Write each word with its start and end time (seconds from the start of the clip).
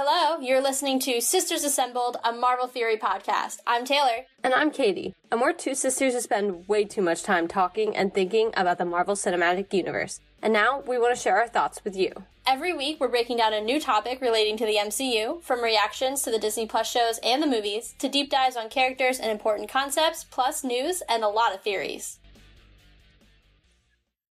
hello. 0.00 0.38
You're 0.40 0.62
listening 0.62 1.00
to 1.00 1.20
Sisters 1.20 1.64
Assembled, 1.64 2.18
a 2.22 2.32
Marvel 2.32 2.68
Theory 2.68 2.96
podcast. 2.96 3.58
I'm 3.66 3.84
Taylor. 3.84 4.26
And 4.44 4.54
I'm 4.54 4.70
Katie. 4.70 5.16
And 5.32 5.40
we're 5.40 5.52
two 5.52 5.74
sisters 5.74 6.14
who 6.14 6.20
spend 6.20 6.68
way 6.68 6.84
too 6.84 7.02
much 7.02 7.24
time 7.24 7.48
talking 7.48 7.96
and 7.96 8.14
thinking 8.14 8.52
about 8.56 8.78
the 8.78 8.84
Marvel 8.84 9.16
Cinematic 9.16 9.74
Universe. 9.74 10.20
And 10.40 10.52
now 10.52 10.84
we 10.86 10.98
want 10.98 11.16
to 11.16 11.20
share 11.20 11.40
our 11.40 11.48
thoughts 11.48 11.82
with 11.82 11.96
you. 11.96 12.12
Every 12.46 12.72
week, 12.72 13.00
we're 13.00 13.08
breaking 13.08 13.38
down 13.38 13.52
a 13.52 13.60
new 13.60 13.80
topic 13.80 14.20
relating 14.20 14.56
to 14.58 14.66
the 14.66 14.76
MCU, 14.76 15.42
from 15.42 15.64
reactions 15.64 16.22
to 16.22 16.30
the 16.30 16.38
Disney 16.38 16.66
Plus 16.68 16.88
shows 16.88 17.18
and 17.24 17.42
the 17.42 17.48
movies, 17.48 17.96
to 17.98 18.08
deep 18.08 18.30
dives 18.30 18.56
on 18.56 18.68
characters 18.68 19.18
and 19.18 19.32
important 19.32 19.68
concepts, 19.68 20.22
plus 20.22 20.62
news 20.62 21.02
and 21.08 21.24
a 21.24 21.28
lot 21.28 21.52
of 21.52 21.62
theories. 21.62 22.20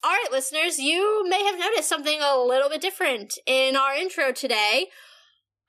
All 0.02 0.12
right, 0.12 0.32
listeners, 0.32 0.80
you 0.80 1.28
may 1.28 1.44
have 1.44 1.60
noticed 1.60 1.90
something 1.90 2.22
a 2.22 2.42
little 2.42 2.70
bit 2.70 2.80
different 2.80 3.34
in 3.46 3.76
our 3.76 3.94
intro 3.94 4.32
today 4.32 4.88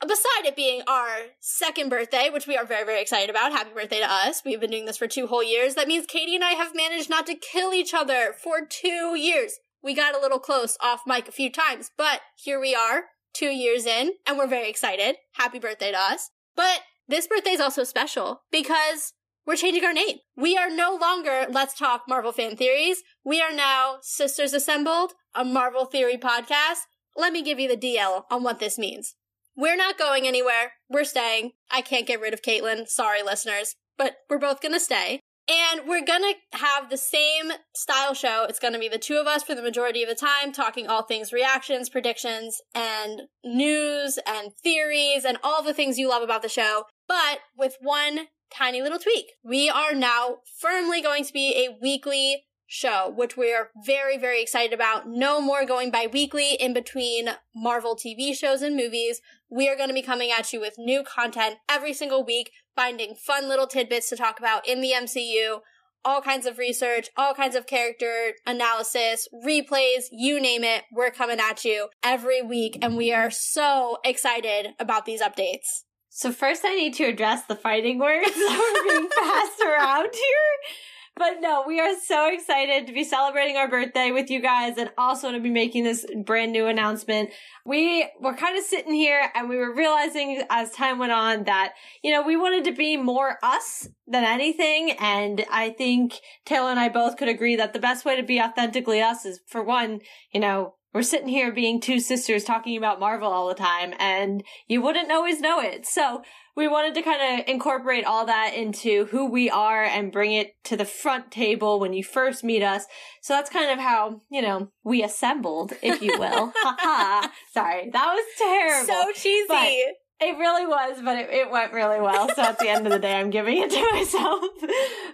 beside 0.08 0.46
it 0.46 0.56
being 0.56 0.82
our 0.86 1.08
second 1.40 1.90
birthday, 1.90 2.30
which 2.30 2.46
we 2.46 2.56
are 2.56 2.64
very, 2.64 2.84
very 2.84 3.02
excited 3.02 3.30
about, 3.30 3.52
happy 3.52 3.70
birthday 3.74 4.00
to 4.00 4.10
us. 4.10 4.42
We've 4.44 4.60
been 4.60 4.70
doing 4.70 4.86
this 4.86 4.96
for 4.96 5.06
two 5.06 5.26
whole 5.26 5.42
years. 5.42 5.74
That 5.74 5.88
means 5.88 6.06
Katie 6.06 6.34
and 6.34 6.44
I 6.44 6.52
have 6.52 6.74
managed 6.74 7.10
not 7.10 7.26
to 7.26 7.34
kill 7.34 7.72
each 7.72 7.92
other 7.92 8.32
for 8.32 8.64
two 8.66 9.14
years. 9.16 9.58
We 9.82 9.94
got 9.94 10.14
a 10.14 10.20
little 10.20 10.38
close 10.38 10.76
off 10.82 11.02
mic 11.06 11.28
a 11.28 11.32
few 11.32 11.50
times, 11.50 11.90
but 11.96 12.20
here 12.36 12.60
we 12.60 12.74
are, 12.74 13.04
two 13.32 13.50
years 13.50 13.86
in, 13.86 14.12
and 14.26 14.36
we're 14.36 14.46
very 14.46 14.68
excited. 14.68 15.16
Happy 15.34 15.58
birthday 15.58 15.92
to 15.92 15.98
us. 15.98 16.30
But 16.56 16.80
this 17.08 17.26
birthday 17.26 17.50
is 17.50 17.60
also 17.60 17.84
special 17.84 18.42
because 18.50 19.14
we're 19.46 19.56
changing 19.56 19.84
our 19.84 19.92
name. 19.92 20.18
We 20.36 20.56
are 20.56 20.70
no 20.70 20.96
longer 21.00 21.46
Let's 21.50 21.78
Talk 21.78 22.02
Marvel 22.08 22.32
Fan 22.32 22.56
Theories. 22.56 23.02
We 23.24 23.40
are 23.40 23.52
now 23.52 23.96
Sisters 24.02 24.52
Assembled, 24.52 25.12
a 25.34 25.44
Marvel 25.44 25.86
Theory 25.86 26.16
podcast. 26.16 26.80
Let 27.16 27.32
me 27.32 27.42
give 27.42 27.58
you 27.58 27.68
the 27.68 27.76
DL 27.76 28.24
on 28.30 28.42
what 28.42 28.60
this 28.60 28.78
means. 28.78 29.14
We're 29.56 29.76
not 29.76 29.98
going 29.98 30.26
anywhere. 30.26 30.72
We're 30.88 31.04
staying. 31.04 31.52
I 31.70 31.82
can't 31.82 32.06
get 32.06 32.20
rid 32.20 32.34
of 32.34 32.42
Caitlin. 32.42 32.88
Sorry, 32.88 33.22
listeners. 33.22 33.74
But 33.98 34.16
we're 34.28 34.38
both 34.38 34.60
gonna 34.60 34.80
stay. 34.80 35.20
And 35.48 35.88
we're 35.88 36.04
gonna 36.04 36.34
have 36.52 36.90
the 36.90 36.96
same 36.96 37.52
style 37.74 38.14
show. 38.14 38.46
It's 38.48 38.60
gonna 38.60 38.78
be 38.78 38.88
the 38.88 38.98
two 38.98 39.16
of 39.16 39.26
us 39.26 39.42
for 39.42 39.54
the 39.54 39.62
majority 39.62 40.02
of 40.02 40.08
the 40.08 40.14
time, 40.14 40.52
talking 40.52 40.86
all 40.86 41.02
things 41.02 41.32
reactions, 41.32 41.88
predictions, 41.88 42.60
and 42.74 43.22
news 43.44 44.18
and 44.26 44.52
theories 44.62 45.24
and 45.24 45.38
all 45.42 45.62
the 45.62 45.74
things 45.74 45.98
you 45.98 46.08
love 46.08 46.22
about 46.22 46.42
the 46.42 46.48
show. 46.48 46.84
But 47.08 47.40
with 47.56 47.76
one 47.80 48.28
tiny 48.50 48.82
little 48.82 48.98
tweak. 48.98 49.32
We 49.42 49.70
are 49.70 49.94
now 49.94 50.38
firmly 50.58 51.00
going 51.00 51.24
to 51.24 51.32
be 51.32 51.66
a 51.66 51.78
weekly 51.80 52.44
show, 52.66 53.12
which 53.14 53.36
we 53.36 53.52
are 53.52 53.70
very, 53.84 54.16
very 54.16 54.40
excited 54.40 54.72
about. 54.72 55.08
No 55.08 55.40
more 55.40 55.64
going 55.64 55.90
bi 55.90 56.06
weekly 56.06 56.54
in 56.54 56.72
between 56.72 57.30
Marvel 57.54 57.96
TV 57.96 58.34
shows 58.34 58.62
and 58.62 58.76
movies. 58.76 59.20
We 59.50 59.68
are 59.68 59.76
going 59.76 59.88
to 59.88 59.94
be 59.94 60.02
coming 60.02 60.30
at 60.30 60.52
you 60.52 60.60
with 60.60 60.74
new 60.78 61.02
content 61.02 61.56
every 61.68 61.92
single 61.92 62.24
week, 62.24 62.52
finding 62.76 63.14
fun 63.16 63.48
little 63.48 63.66
tidbits 63.66 64.08
to 64.10 64.16
talk 64.16 64.38
about 64.38 64.66
in 64.68 64.80
the 64.80 64.92
MCU, 64.94 65.60
all 66.04 66.22
kinds 66.22 66.46
of 66.46 66.56
research, 66.56 67.08
all 67.16 67.34
kinds 67.34 67.56
of 67.56 67.66
character 67.66 68.34
analysis, 68.46 69.26
replays, 69.44 70.04
you 70.12 70.40
name 70.40 70.62
it. 70.62 70.84
We're 70.92 71.10
coming 71.10 71.40
at 71.40 71.64
you 71.64 71.88
every 72.02 72.42
week, 72.42 72.78
and 72.80 72.96
we 72.96 73.12
are 73.12 73.30
so 73.30 73.98
excited 74.04 74.68
about 74.78 75.04
these 75.04 75.20
updates. 75.20 75.82
So 76.08 76.32
first 76.32 76.62
I 76.64 76.74
need 76.74 76.94
to 76.94 77.04
address 77.04 77.44
the 77.46 77.56
fighting 77.56 77.98
words 77.98 78.32
that 78.32 78.84
are 78.84 78.88
being 78.88 79.08
passed 79.18 79.60
around 79.60 80.10
here. 80.14 80.74
But 81.20 81.42
no, 81.42 81.64
we 81.66 81.78
are 81.80 81.92
so 82.02 82.32
excited 82.32 82.86
to 82.86 82.94
be 82.94 83.04
celebrating 83.04 83.58
our 83.58 83.68
birthday 83.68 84.10
with 84.10 84.30
you 84.30 84.40
guys 84.40 84.78
and 84.78 84.90
also 84.96 85.30
to 85.30 85.38
be 85.38 85.50
making 85.50 85.84
this 85.84 86.06
brand 86.24 86.50
new 86.50 86.66
announcement. 86.66 87.28
We 87.66 88.08
were 88.18 88.32
kind 88.32 88.56
of 88.56 88.64
sitting 88.64 88.94
here 88.94 89.30
and 89.34 89.50
we 89.50 89.58
were 89.58 89.74
realizing 89.74 90.42
as 90.48 90.70
time 90.70 90.98
went 90.98 91.12
on 91.12 91.44
that, 91.44 91.74
you 92.02 92.10
know, 92.10 92.22
we 92.22 92.38
wanted 92.38 92.64
to 92.64 92.72
be 92.72 92.96
more 92.96 93.36
us 93.42 93.86
than 94.06 94.24
anything. 94.24 94.92
And 94.92 95.44
I 95.50 95.74
think 95.76 96.14
Taylor 96.46 96.70
and 96.70 96.80
I 96.80 96.88
both 96.88 97.18
could 97.18 97.28
agree 97.28 97.54
that 97.54 97.74
the 97.74 97.80
best 97.80 98.06
way 98.06 98.16
to 98.16 98.22
be 98.22 98.40
authentically 98.40 99.02
us 99.02 99.26
is 99.26 99.40
for 99.46 99.62
one, 99.62 100.00
you 100.32 100.40
know, 100.40 100.76
we're 100.92 101.02
sitting 101.02 101.28
here 101.28 101.52
being 101.52 101.80
two 101.80 102.00
sisters 102.00 102.44
talking 102.44 102.76
about 102.76 103.00
Marvel 103.00 103.30
all 103.30 103.48
the 103.48 103.54
time 103.54 103.94
and 103.98 104.42
you 104.66 104.82
wouldn't 104.82 105.10
always 105.10 105.40
know 105.40 105.60
it. 105.60 105.86
So 105.86 106.22
we 106.56 106.66
wanted 106.66 106.94
to 106.94 107.02
kind 107.02 107.40
of 107.40 107.48
incorporate 107.48 108.04
all 108.04 108.26
that 108.26 108.54
into 108.54 109.06
who 109.06 109.30
we 109.30 109.48
are 109.48 109.84
and 109.84 110.12
bring 110.12 110.32
it 110.32 110.54
to 110.64 110.76
the 110.76 110.84
front 110.84 111.30
table 111.30 111.78
when 111.78 111.92
you 111.92 112.02
first 112.02 112.42
meet 112.42 112.62
us. 112.62 112.86
So 113.22 113.34
that's 113.34 113.50
kind 113.50 113.70
of 113.70 113.78
how, 113.78 114.22
you 114.30 114.42
know, 114.42 114.70
we 114.82 115.02
assembled, 115.04 115.72
if 115.80 116.02
you 116.02 116.18
will. 116.18 116.52
ha. 116.56 117.32
Sorry, 117.52 117.88
that 117.90 118.06
was 118.14 118.24
terrible. 118.36 118.86
So 118.86 119.12
cheesy. 119.14 119.46
But 119.48 119.94
it 120.20 120.38
really 120.38 120.66
was, 120.66 121.00
but 121.02 121.16
it, 121.16 121.30
it 121.30 121.50
went 121.50 121.72
really 121.72 122.00
well. 122.00 122.28
So 122.34 122.42
at 122.42 122.58
the 122.58 122.68
end 122.68 122.86
of 122.86 122.92
the 122.92 122.98
day, 122.98 123.14
I'm 123.14 123.30
giving 123.30 123.56
it 123.56 123.70
to 123.70 123.88
myself. 123.92 124.44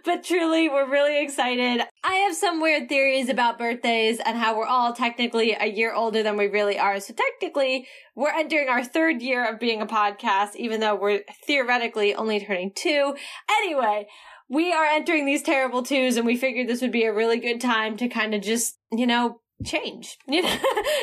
but 0.04 0.24
truly, 0.24 0.68
we're 0.68 0.90
really 0.90 1.22
excited. 1.22 1.82
I 2.02 2.14
have 2.14 2.34
some 2.34 2.60
weird 2.60 2.88
theories 2.88 3.28
about 3.28 3.58
birthdays 3.58 4.18
and 4.24 4.36
how 4.36 4.56
we're 4.56 4.66
all 4.66 4.92
technically 4.92 5.52
a 5.52 5.66
year 5.66 5.94
older 5.94 6.22
than 6.22 6.36
we 6.36 6.46
really 6.48 6.78
are. 6.78 6.98
So 6.98 7.14
technically, 7.14 7.86
we're 8.16 8.30
entering 8.30 8.68
our 8.68 8.82
third 8.82 9.22
year 9.22 9.48
of 9.48 9.60
being 9.60 9.80
a 9.80 9.86
podcast, 9.86 10.56
even 10.56 10.80
though 10.80 10.96
we're 10.96 11.22
theoretically 11.46 12.14
only 12.14 12.40
turning 12.40 12.72
two. 12.74 13.14
Anyway, 13.48 14.06
we 14.48 14.72
are 14.72 14.84
entering 14.84 15.26
these 15.26 15.42
terrible 15.42 15.82
twos 15.82 16.16
and 16.16 16.26
we 16.26 16.36
figured 16.36 16.68
this 16.68 16.80
would 16.80 16.92
be 16.92 17.04
a 17.04 17.12
really 17.12 17.38
good 17.38 17.60
time 17.60 17.96
to 17.96 18.08
kind 18.08 18.34
of 18.34 18.42
just, 18.42 18.78
you 18.92 19.06
know, 19.06 19.40
change, 19.64 20.18
you 20.28 20.42
know, 20.42 20.58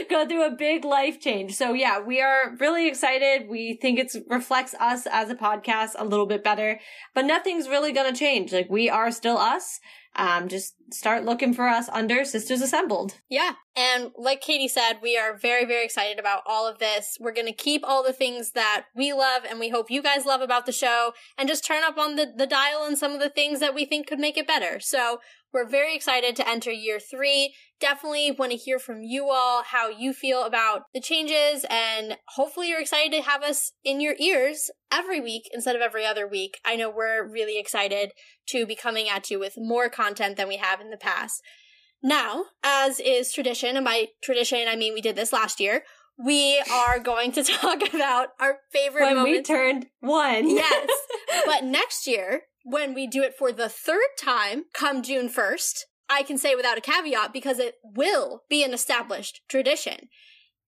go 0.10 0.28
through 0.28 0.46
a 0.46 0.56
big 0.56 0.86
life 0.86 1.20
change. 1.20 1.56
So 1.56 1.74
yeah, 1.74 2.00
we 2.00 2.22
are 2.22 2.56
really 2.60 2.88
excited. 2.88 3.48
We 3.50 3.78
think 3.82 4.00
it 4.00 4.12
reflects 4.30 4.76
us 4.80 5.08
as 5.12 5.30
a 5.30 5.36
podcast 5.36 5.92
a 5.98 6.06
little 6.06 6.28
bit 6.28 6.44
better, 6.44 6.80
but 7.14 7.26
nothing's 7.26 7.68
really 7.68 7.92
going 7.92 8.12
to 8.12 8.18
change. 8.18 8.54
Like 8.54 8.70
we 8.70 8.90
are 8.90 9.12
still 9.12 9.38
us. 9.38 9.80
Um, 10.16 10.48
just 10.48 10.76
start 10.92 11.26
looking 11.26 11.56
for 11.56 11.68
us 11.68 11.90
under 11.90 12.24
Sisters 12.24 12.62
Assembled. 12.62 13.16
Yeah. 13.30 13.54
And 13.76 14.12
like 14.16 14.42
Katie 14.42 14.68
said, 14.68 15.00
we 15.02 15.18
are 15.18 15.36
very, 15.36 15.66
very 15.66 15.84
excited 15.84 16.20
about 16.20 16.44
all 16.46 16.68
of 16.68 16.78
this. 16.78 17.18
We're 17.20 17.34
going 17.34 17.48
to 17.48 17.54
keep 17.54 17.82
all 17.84 18.04
the 18.04 18.14
things 18.14 18.52
that 18.52 18.86
we 18.96 19.12
love 19.12 19.42
and 19.50 19.60
we 19.60 19.70
hope 19.70 19.90
you 19.90 20.04
guys 20.04 20.28
love 20.28 20.42
about 20.42 20.68
the 20.68 20.72
show 20.72 21.14
and 21.36 21.50
just 21.50 21.66
turn 21.66 21.84
up 21.84 21.98
on 21.98 22.16
the, 22.16 22.32
the 22.38 22.46
dial 22.46 22.82
on 22.82 22.96
some 22.96 23.14
of 23.14 23.22
the 23.22 23.30
things 23.30 23.60
that 23.60 23.74
we 23.74 23.86
think 23.86 24.06
could 24.06 24.20
make 24.20 24.38
it 24.38 24.46
better. 24.46 24.80
So 24.80 25.20
we're 25.54 25.68
very 25.68 25.96
excited 25.96 26.36
to 26.36 26.50
enter 26.50 26.72
year 26.72 27.00
three. 27.00 27.54
Definitely 27.80 28.32
want 28.32 28.52
to 28.52 28.58
hear 28.58 28.80
from 28.80 29.04
you 29.04 29.30
all 29.30 29.64
how 29.64 29.90
you 29.90 30.14
feel 30.14 30.44
about 30.44 30.84
the 30.94 31.00
changes, 31.02 31.66
and 31.70 32.18
hopefully, 32.30 32.70
you're 32.70 32.82
excited 32.82 33.12
to 33.14 33.22
have 33.22 33.44
us 33.44 33.74
in 33.84 34.02
your 34.02 34.16
ears 34.20 34.72
every 34.92 35.20
week 35.20 35.44
instead 35.54 35.76
of 35.76 35.82
every 35.82 36.06
other 36.06 36.28
week. 36.28 36.60
I 36.66 36.76
know 36.76 36.90
we're 36.90 37.30
really 37.30 37.60
excited 37.60 38.12
to 38.50 38.66
be 38.66 38.76
coming 38.76 39.08
at 39.10 39.30
you 39.30 39.40
with 39.40 39.54
more 39.58 39.90
content 39.90 40.38
than 40.38 40.48
we 40.48 40.58
have 40.58 40.82
in 40.82 40.90
the 40.90 40.98
past. 40.98 41.42
Now, 42.02 42.46
as 42.64 43.00
is 43.00 43.32
tradition, 43.32 43.78
and 43.78 43.86
by 43.86 44.08
tradition, 44.24 44.66
I 44.68 44.76
mean 44.76 44.94
we 44.94 45.02
did 45.02 45.16
this 45.16 45.32
last 45.32 45.60
year, 45.60 45.84
we 46.18 46.62
are 46.72 47.00
going 47.00 47.32
to 47.34 47.44
talk 47.44 47.94
about 47.94 48.30
our 48.40 48.58
favorite 48.72 49.04
when 49.04 49.16
moments. 49.16 49.50
we 49.50 49.56
turned 49.56 49.86
one. 50.00 50.50
Yes. 50.50 50.90
but 51.46 51.64
next 51.64 52.08
year, 52.08 52.42
when 52.64 52.94
we 52.94 53.08
do 53.08 53.22
it 53.24 53.36
for 53.38 53.52
the 53.52 53.70
third 53.70 54.00
time 54.20 54.66
come 54.74 55.04
June 55.04 55.30
1st, 55.30 55.82
I 56.10 56.24
can 56.24 56.38
say 56.38 56.56
without 56.56 56.78
a 56.78 56.82
caveat 56.82 57.34
because 57.34 57.60
it 57.60 57.76
will 57.84 58.44
be 58.50 58.64
an 58.64 58.74
established 58.74 59.42
tradition. 59.48 60.10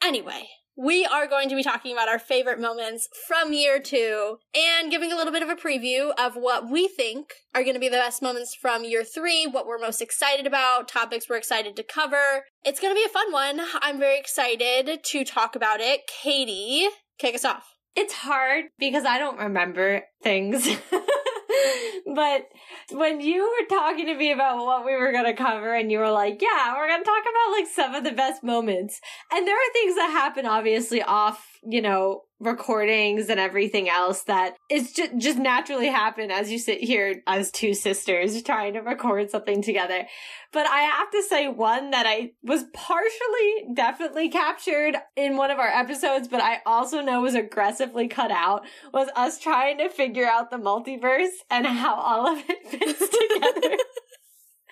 Anyway, 0.03 0.49
we 0.77 1.05
are 1.05 1.27
going 1.27 1.47
to 1.49 1.55
be 1.55 1.63
talking 1.63 1.93
about 1.93 2.09
our 2.09 2.19
favorite 2.19 2.59
moments 2.59 3.07
from 3.27 3.53
year 3.53 3.79
two 3.79 4.37
and 4.53 4.91
giving 4.91 5.11
a 5.11 5.15
little 5.15 5.31
bit 5.31 5.41
of 5.41 5.49
a 5.49 5.55
preview 5.55 6.11
of 6.17 6.35
what 6.35 6.69
we 6.69 6.87
think 6.87 7.33
are 7.53 7.63
going 7.63 7.75
to 7.75 7.79
be 7.79 7.87
the 7.87 7.95
best 7.95 8.21
moments 8.21 8.53
from 8.53 8.83
year 8.83 9.03
three, 9.03 9.47
what 9.47 9.65
we're 9.65 9.77
most 9.77 10.01
excited 10.01 10.45
about, 10.45 10.89
topics 10.89 11.29
we're 11.29 11.37
excited 11.37 11.75
to 11.77 11.83
cover. 11.83 12.45
It's 12.65 12.79
going 12.79 12.93
to 12.93 12.99
be 12.99 13.05
a 13.05 13.09
fun 13.09 13.31
one. 13.31 13.61
I'm 13.81 13.99
very 13.99 14.19
excited 14.19 15.03
to 15.03 15.23
talk 15.23 15.55
about 15.55 15.79
it. 15.79 16.01
Katie, 16.07 16.87
kick 17.19 17.35
us 17.35 17.45
off. 17.45 17.75
It's 17.95 18.13
hard 18.13 18.65
because 18.77 19.05
I 19.05 19.17
don't 19.17 19.39
remember 19.39 20.03
things. 20.21 20.67
but 22.15 22.49
when 22.91 23.21
you 23.21 23.41
were 23.41 23.67
talking 23.67 24.05
to 24.07 24.15
me 24.15 24.31
about 24.31 24.57
what 24.57 24.85
we 24.85 24.95
were 24.95 25.11
going 25.11 25.25
to 25.25 25.33
cover 25.33 25.73
and 25.73 25.91
you 25.91 25.99
were 25.99 26.11
like, 26.11 26.41
yeah, 26.41 26.75
we're 26.75 26.87
going 26.87 27.01
to 27.01 27.05
talk 27.05 27.23
about 27.23 27.51
like 27.51 27.67
some 27.67 27.95
of 27.95 28.03
the 28.03 28.11
best 28.11 28.43
moments. 28.43 28.99
And 29.31 29.47
there 29.47 29.55
are 29.55 29.73
things 29.73 29.95
that 29.95 30.11
happen 30.11 30.45
obviously 30.45 31.01
off, 31.01 31.59
you 31.67 31.81
know, 31.81 32.23
recordings 32.39 33.29
and 33.29 33.39
everything 33.39 33.89
else 33.89 34.23
that 34.23 34.55
is 34.69 34.91
just 34.91 35.17
just 35.17 35.37
naturally 35.37 35.87
happen 35.87 36.31
as 36.31 36.51
you 36.51 36.59
sit 36.59 36.81
here 36.81 37.21
as 37.27 37.49
two 37.49 37.73
sisters 37.73 38.41
trying 38.43 38.73
to 38.73 38.79
record 38.79 39.29
something 39.29 39.61
together. 39.61 40.05
But 40.51 40.67
I 40.67 40.81
have 40.81 41.11
to 41.11 41.23
say 41.23 41.47
one 41.47 41.91
that 41.91 42.05
I 42.05 42.31
was 42.43 42.65
partially 42.73 43.73
definitely 43.73 44.29
captured 44.29 44.95
in 45.15 45.37
one 45.37 45.51
of 45.51 45.59
our 45.59 45.67
episodes, 45.67 46.27
but 46.27 46.41
I 46.41 46.59
also 46.65 47.01
know 47.01 47.21
was 47.21 47.35
aggressively 47.35 48.07
cut 48.07 48.31
out 48.31 48.65
was 48.93 49.09
us 49.15 49.39
trying 49.39 49.77
to 49.77 49.89
figure 49.89 50.27
out 50.27 50.51
the 50.51 50.57
multiverse 50.57 51.35
and 51.49 51.65
how 51.65 51.95
all 51.95 52.27
of 52.27 52.43
it 52.47 52.67
fits 52.67 52.99
together. 52.99 53.77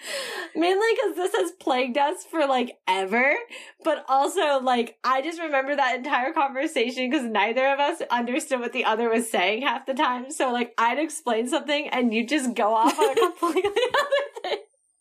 Mainly 0.55 0.87
because 0.95 1.15
this 1.15 1.35
has 1.35 1.51
plagued 1.51 1.97
us 1.97 2.23
for 2.23 2.45
like 2.45 2.77
ever, 2.87 3.33
but 3.83 4.05
also 4.07 4.59
like 4.61 4.97
I 5.03 5.21
just 5.21 5.41
remember 5.41 5.75
that 5.75 5.97
entire 5.97 6.33
conversation 6.33 7.09
because 7.09 7.25
neither 7.25 7.67
of 7.67 7.79
us 7.79 8.01
understood 8.09 8.59
what 8.59 8.73
the 8.73 8.85
other 8.85 9.09
was 9.09 9.29
saying 9.29 9.63
half 9.63 9.85
the 9.85 9.93
time. 9.93 10.31
So 10.31 10.51
like 10.51 10.73
I'd 10.77 10.99
explain 10.99 11.47
something 11.47 11.87
and 11.89 12.13
you 12.13 12.25
just 12.25 12.53
go 12.53 12.73
off 12.73 12.97
on 12.97 13.11
a 13.11 13.15
completely 13.39 13.63
other 13.71 14.49
thing. 14.49 14.57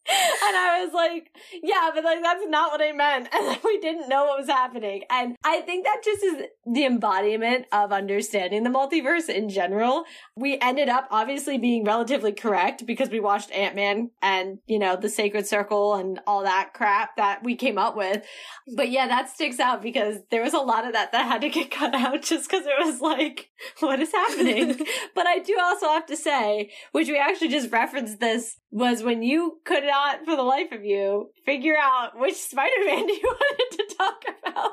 And 0.08 0.56
I 0.56 0.84
was 0.84 0.93
like, 0.93 1.31
yeah, 1.62 1.90
but 1.94 2.02
like 2.02 2.22
that's 2.22 2.44
not 2.49 2.72
what 2.72 2.82
I 2.82 2.93
meant. 2.93 3.28
And 3.32 3.46
then 3.46 3.58
we 3.64 3.78
didn't 3.78 4.08
know 4.08 4.25
what 4.25 4.40
was 4.40 4.49
happening. 4.49 5.02
And 5.08 5.37
I 5.44 5.60
think 5.60 5.84
that 5.84 6.02
just 6.04 6.22
is 6.22 6.43
the 6.66 6.84
embodiment 6.84 7.66
of 7.72 7.93
understanding 7.93 8.64
the 8.64 8.70
multiverse 8.70 9.28
in 9.28 9.49
general. 9.49 10.04
We 10.37 10.58
ended 10.60 10.88
up 10.88 11.06
obviously 11.10 11.58
being 11.58 11.84
relatively 11.84 12.32
correct 12.32 12.84
because 12.84 13.10
we 13.10 13.20
watched 13.20 13.52
Ant-Man 13.52 14.10
and, 14.20 14.58
you 14.66 14.78
know, 14.78 14.96
the 14.96 15.08
Sacred 15.08 15.46
Circle 15.46 15.94
and 15.94 16.20
all 16.26 16.43
that 16.43 16.72
crap 16.75 17.16
that 17.16 17.44
we 17.44 17.54
came 17.54 17.78
up 17.78 17.96
with. 17.96 18.25
But 18.75 18.90
yeah, 18.90 19.06
that 19.06 19.31
sticks 19.31 19.60
out 19.60 19.82
because 19.82 20.16
there 20.31 20.43
was 20.43 20.54
a 20.54 20.58
lot 20.58 20.84
of 20.84 20.93
that 20.94 21.12
that 21.12 21.26
had 21.26 21.43
to 21.43 21.49
get 21.49 21.70
cut 21.70 21.94
out 21.94 22.22
just 22.22 22.50
because 22.50 22.66
it 22.66 22.84
was 22.84 23.00
like, 23.00 23.50
what 23.81 24.00
is 24.00 24.12
happening? 24.12 24.84
but 25.14 25.26
I 25.26 25.38
do 25.38 25.56
also 25.62 25.87
have 25.88 26.06
to 26.06 26.16
say, 26.16 26.70
which 26.90 27.08
we 27.08 27.19
actually 27.19 27.49
just 27.49 27.70
referenced 27.70 28.20
this, 28.20 28.56
was 28.73 29.03
when 29.03 29.23
you 29.23 29.59
could 29.65 29.85
not 29.85 30.25
for 30.25 30.35
the 30.35 30.43
life 30.43 30.73
of 30.73 30.83
you 30.85 31.31
figure 31.47 31.77
out 31.81 32.19
which 32.19 32.35
Spider-Man 32.37 33.09
you 33.09 33.21
wanted 33.23 33.77
to 33.77 33.95
talk 33.97 34.25
about. 34.45 34.71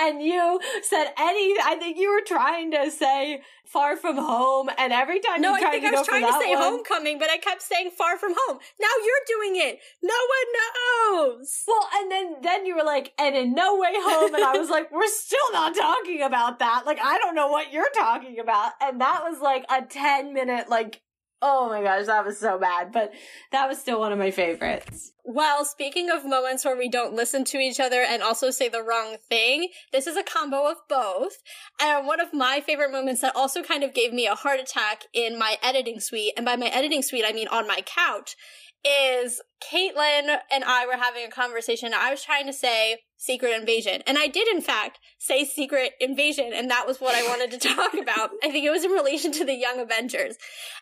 And 0.00 0.22
you 0.22 0.58
said 0.82 1.08
any, 1.18 1.54
I 1.62 1.76
think 1.78 1.98
you 1.98 2.10
were 2.10 2.22
trying 2.26 2.70
to 2.70 2.90
say 2.90 3.42
far 3.66 3.98
from 3.98 4.16
home, 4.16 4.70
and 4.78 4.94
every 4.94 5.20
time 5.20 5.42
No, 5.42 5.50
you 5.50 5.56
I 5.56 5.60
tried 5.60 5.70
think 5.72 5.82
to 5.82 5.88
I 5.88 5.90
go 5.90 5.98
was 5.98 6.06
trying 6.08 6.26
to 6.26 6.32
say 6.40 6.54
one- 6.54 6.62
homecoming, 6.62 7.18
but 7.18 7.28
I 7.28 7.36
kept 7.36 7.60
saying 7.60 7.90
far 7.98 8.16
from 8.18 8.32
home. 8.34 8.58
Now 8.80 8.88
you're 9.04 9.38
doing 9.38 9.56
it. 9.56 9.78
No 10.02 10.14
one 10.36 11.28
knows. 11.36 11.62
Well, 11.68 11.86
and 11.96 12.10
then 12.10 12.36
then 12.40 12.64
you 12.64 12.76
were 12.76 12.82
like, 12.84 13.12
and 13.18 13.36
in 13.36 13.52
no 13.54 13.76
way 13.78 13.92
home, 13.92 14.34
and 14.34 14.42
I 14.42 14.56
was 14.56 14.70
like, 14.70 14.90
we're 14.90 15.06
still 15.06 15.52
not 15.52 15.74
talking 15.74 16.22
about 16.22 16.58
that. 16.60 16.84
Like, 16.86 16.98
I 17.02 17.18
don't 17.18 17.34
know 17.34 17.48
what 17.48 17.72
you're 17.74 17.90
talking 17.94 18.38
about, 18.40 18.72
and 18.80 19.02
that 19.02 19.20
was 19.22 19.40
like 19.40 19.64
a 19.70 19.82
ten 19.82 20.32
minute 20.32 20.70
like. 20.70 21.02
Oh 21.44 21.68
my 21.68 21.82
gosh, 21.82 22.06
that 22.06 22.24
was 22.24 22.38
so 22.38 22.56
bad, 22.56 22.92
but 22.92 23.12
that 23.50 23.68
was 23.68 23.78
still 23.78 23.98
one 23.98 24.12
of 24.12 24.18
my 24.18 24.30
favorites. 24.30 25.12
Well, 25.24 25.64
speaking 25.64 26.08
of 26.08 26.24
moments 26.24 26.64
where 26.64 26.76
we 26.76 26.88
don't 26.88 27.14
listen 27.14 27.44
to 27.46 27.58
each 27.58 27.80
other 27.80 28.00
and 28.00 28.22
also 28.22 28.50
say 28.50 28.68
the 28.68 28.82
wrong 28.82 29.16
thing, 29.28 29.70
this 29.92 30.06
is 30.06 30.16
a 30.16 30.22
combo 30.22 30.70
of 30.70 30.76
both. 30.88 31.42
And 31.80 32.06
one 32.06 32.20
of 32.20 32.32
my 32.32 32.60
favorite 32.64 32.92
moments 32.92 33.22
that 33.22 33.34
also 33.34 33.60
kind 33.64 33.82
of 33.82 33.92
gave 33.92 34.12
me 34.12 34.28
a 34.28 34.36
heart 34.36 34.60
attack 34.60 35.06
in 35.12 35.36
my 35.36 35.56
editing 35.64 35.98
suite, 35.98 36.34
and 36.36 36.46
by 36.46 36.54
my 36.54 36.68
editing 36.68 37.02
suite, 37.02 37.24
I 37.26 37.32
mean 37.32 37.48
on 37.48 37.66
my 37.66 37.80
couch, 37.84 38.36
is 38.84 39.40
Caitlin 39.62 40.38
and 40.50 40.64
I 40.64 40.86
were 40.86 40.96
having 40.96 41.24
a 41.24 41.30
conversation. 41.30 41.92
I 41.94 42.10
was 42.10 42.24
trying 42.24 42.46
to 42.46 42.52
say 42.52 42.98
secret 43.22 43.52
invasion. 43.52 44.02
And 44.04 44.18
I 44.18 44.26
did, 44.26 44.48
in 44.48 44.60
fact, 44.60 44.98
say 45.18 45.44
secret 45.44 45.92
invasion, 46.00 46.50
and 46.52 46.68
that 46.70 46.88
was 46.88 46.98
what 46.98 47.14
I 47.14 47.22
wanted 47.22 47.52
to 47.52 47.68
talk 47.74 47.94
about. 47.94 48.30
I 48.42 48.50
think 48.50 48.66
it 48.66 48.70
was 48.70 48.84
in 48.84 48.90
relation 48.90 49.30
to 49.32 49.44
the 49.44 49.54
Young 49.54 49.78
Avengers. 49.78 50.36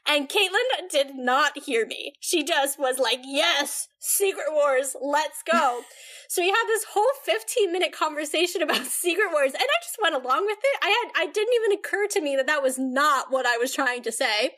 And 0.08 0.26
Caitlin 0.26 0.88
did 0.90 1.16
not 1.16 1.58
hear 1.66 1.86
me. 1.86 2.14
She 2.20 2.42
just 2.42 2.78
was 2.78 2.98
like, 2.98 3.20
yes, 3.24 3.88
Secret 3.98 4.46
Wars, 4.50 4.96
let's 5.02 5.42
go. 5.42 5.82
so 6.28 6.40
we 6.40 6.48
had 6.48 6.64
this 6.66 6.86
whole 6.94 7.12
15 7.24 7.70
minute 7.70 7.92
conversation 7.92 8.62
about 8.62 8.76
Secret 8.86 9.30
Wars, 9.32 9.52
and 9.52 9.62
I 9.62 9.82
just 9.82 9.98
went 10.02 10.14
along 10.14 10.46
with 10.46 10.58
it. 10.62 10.78
I 10.82 10.88
had, 10.88 11.28
I 11.28 11.30
didn't 11.30 11.54
even 11.54 11.78
occur 11.78 12.06
to 12.06 12.22
me 12.22 12.36
that 12.36 12.46
that 12.46 12.62
was 12.62 12.78
not 12.78 13.26
what 13.30 13.44
I 13.44 13.58
was 13.58 13.74
trying 13.74 14.02
to 14.04 14.12
say. 14.12 14.52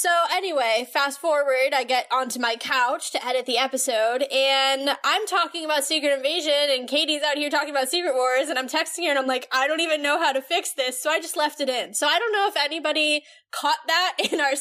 So 0.00 0.10
anyway, 0.32 0.86
fast 0.92 1.20
forward, 1.20 1.74
I 1.74 1.82
get 1.82 2.06
onto 2.12 2.38
my 2.38 2.54
couch 2.54 3.10
to 3.10 3.26
edit 3.26 3.46
the 3.46 3.58
episode, 3.58 4.22
and 4.32 4.90
I'm 5.02 5.26
talking 5.26 5.64
about 5.64 5.82
Secret 5.82 6.12
Invasion, 6.12 6.70
and 6.70 6.88
Katie's 6.88 7.24
out 7.24 7.36
here 7.36 7.50
talking 7.50 7.70
about 7.70 7.88
Secret 7.88 8.14
Wars, 8.14 8.48
and 8.48 8.60
I'm 8.60 8.68
texting 8.68 9.06
her, 9.06 9.10
and 9.10 9.18
I'm 9.18 9.26
like, 9.26 9.48
I 9.50 9.66
don't 9.66 9.80
even 9.80 10.00
know 10.00 10.20
how 10.20 10.30
to 10.30 10.40
fix 10.40 10.70
this, 10.70 11.02
so 11.02 11.10
I 11.10 11.18
just 11.18 11.36
left 11.36 11.60
it 11.60 11.68
in. 11.68 11.94
So 11.94 12.06
I 12.06 12.20
don't 12.20 12.30
know 12.30 12.46
if 12.46 12.56
anybody 12.56 13.24
caught 13.50 13.78
that 13.88 14.14
in 14.32 14.40
our 14.40 14.52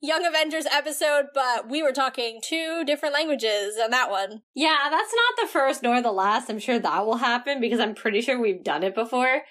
Young 0.00 0.24
Avengers 0.24 0.64
episode, 0.72 1.26
but 1.34 1.68
we 1.68 1.82
were 1.82 1.92
talking 1.92 2.40
two 2.42 2.84
different 2.86 3.12
languages 3.12 3.76
on 3.76 3.90
that 3.90 4.10
one. 4.10 4.40
Yeah, 4.54 4.88
that's 4.88 5.12
not 5.14 5.44
the 5.44 5.52
first 5.52 5.82
nor 5.82 6.00
the 6.00 6.10
last. 6.10 6.48
I'm 6.48 6.58
sure 6.58 6.78
that 6.78 7.04
will 7.04 7.18
happen 7.18 7.60
because 7.60 7.80
I'm 7.80 7.94
pretty 7.94 8.22
sure 8.22 8.40
we've 8.40 8.64
done 8.64 8.82
it 8.82 8.94
before. 8.94 9.42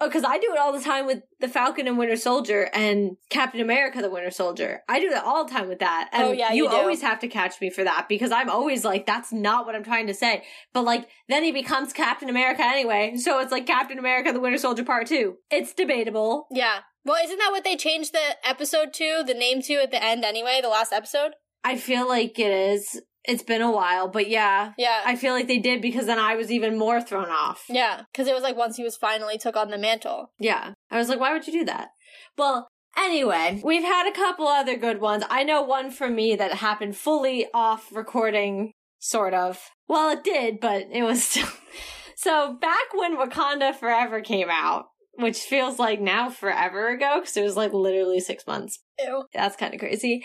Oh, 0.00 0.08
because 0.08 0.24
I 0.24 0.38
do 0.38 0.52
it 0.52 0.58
all 0.58 0.72
the 0.72 0.80
time 0.80 1.06
with 1.06 1.22
the 1.40 1.48
Falcon 1.48 1.86
and 1.86 1.96
Winter 1.96 2.16
Soldier 2.16 2.68
and 2.74 3.16
Captain 3.30 3.60
America 3.60 4.02
the 4.02 4.10
Winter 4.10 4.30
Soldier. 4.30 4.82
I 4.88 4.98
do 4.98 5.08
that 5.10 5.24
all 5.24 5.44
the 5.44 5.52
time 5.52 5.68
with 5.68 5.78
that. 5.78 6.10
And 6.12 6.24
Oh, 6.24 6.32
yeah, 6.32 6.52
you, 6.52 6.64
you 6.64 6.68
always 6.68 7.00
have 7.02 7.20
to 7.20 7.28
catch 7.28 7.60
me 7.60 7.70
for 7.70 7.84
that 7.84 8.06
because 8.08 8.32
I'm 8.32 8.50
always 8.50 8.84
like, 8.84 9.06
that's 9.06 9.32
not 9.32 9.66
what 9.66 9.76
I'm 9.76 9.84
trying 9.84 10.08
to 10.08 10.14
say. 10.14 10.42
But 10.72 10.82
like, 10.82 11.08
then 11.28 11.44
he 11.44 11.52
becomes 11.52 11.92
Captain 11.92 12.28
America 12.28 12.62
anyway. 12.62 13.16
So 13.16 13.38
it's 13.38 13.52
like 13.52 13.66
Captain 13.66 13.98
America 13.98 14.32
the 14.32 14.40
Winter 14.40 14.58
Soldier 14.58 14.84
Part 14.84 15.06
2. 15.06 15.36
It's 15.50 15.72
debatable. 15.72 16.48
Yeah. 16.50 16.80
Well, 17.04 17.22
isn't 17.22 17.38
that 17.38 17.50
what 17.52 17.64
they 17.64 17.76
changed 17.76 18.12
the 18.12 18.36
episode 18.48 18.92
to, 18.94 19.22
the 19.24 19.34
name 19.34 19.62
to 19.62 19.74
at 19.74 19.90
the 19.90 20.02
end 20.02 20.24
anyway, 20.24 20.60
the 20.60 20.68
last 20.68 20.92
episode? 20.92 21.34
I 21.62 21.76
feel 21.76 22.08
like 22.08 22.38
it 22.38 22.50
is. 22.50 23.00
It's 23.26 23.42
been 23.42 23.62
a 23.62 23.70
while, 23.70 24.08
but 24.08 24.28
yeah. 24.28 24.72
Yeah. 24.76 25.00
I 25.04 25.16
feel 25.16 25.32
like 25.32 25.46
they 25.46 25.58
did 25.58 25.80
because 25.80 26.06
then 26.06 26.18
I 26.18 26.36
was 26.36 26.50
even 26.50 26.76
more 26.78 27.00
thrown 27.00 27.28
off. 27.30 27.64
yeah, 27.68 28.02
because 28.12 28.28
it 28.28 28.34
was 28.34 28.42
like 28.42 28.56
once 28.56 28.76
he 28.76 28.82
was 28.82 28.96
finally 28.96 29.38
took 29.38 29.56
on 29.56 29.70
the 29.70 29.78
mantle. 29.78 30.32
Yeah. 30.38 30.74
I 30.90 30.98
was 30.98 31.08
like, 31.08 31.18
why 31.20 31.32
would 31.32 31.46
you 31.46 31.52
do 31.52 31.64
that? 31.64 31.88
Well, 32.36 32.68
anyway, 32.96 33.60
we've 33.64 33.82
had 33.82 34.06
a 34.08 34.14
couple 34.14 34.46
other 34.46 34.76
good 34.76 35.00
ones. 35.00 35.24
I 35.30 35.42
know 35.42 35.62
one 35.62 35.90
from 35.90 36.14
me 36.14 36.36
that 36.36 36.54
happened 36.54 36.96
fully 36.96 37.46
off 37.54 37.88
recording, 37.92 38.72
sort 38.98 39.32
of. 39.34 39.70
Well, 39.88 40.10
it 40.10 40.22
did, 40.22 40.60
but 40.60 40.86
it 40.92 41.02
was 41.02 41.24
still. 41.24 41.48
so 42.16 42.56
back 42.60 42.92
when 42.94 43.16
Wakanda 43.16 43.74
Forever 43.74 44.20
came 44.20 44.48
out, 44.50 44.86
which 45.16 45.38
feels 45.40 45.78
like 45.78 46.00
now 46.00 46.28
forever 46.28 46.88
ago, 46.88 47.20
because 47.20 47.36
it 47.36 47.42
was 47.42 47.56
like 47.56 47.72
literally 47.72 48.20
six 48.20 48.46
months. 48.46 48.80
Ew. 48.98 49.24
That's 49.32 49.56
kind 49.56 49.72
of 49.72 49.80
crazy. 49.80 50.24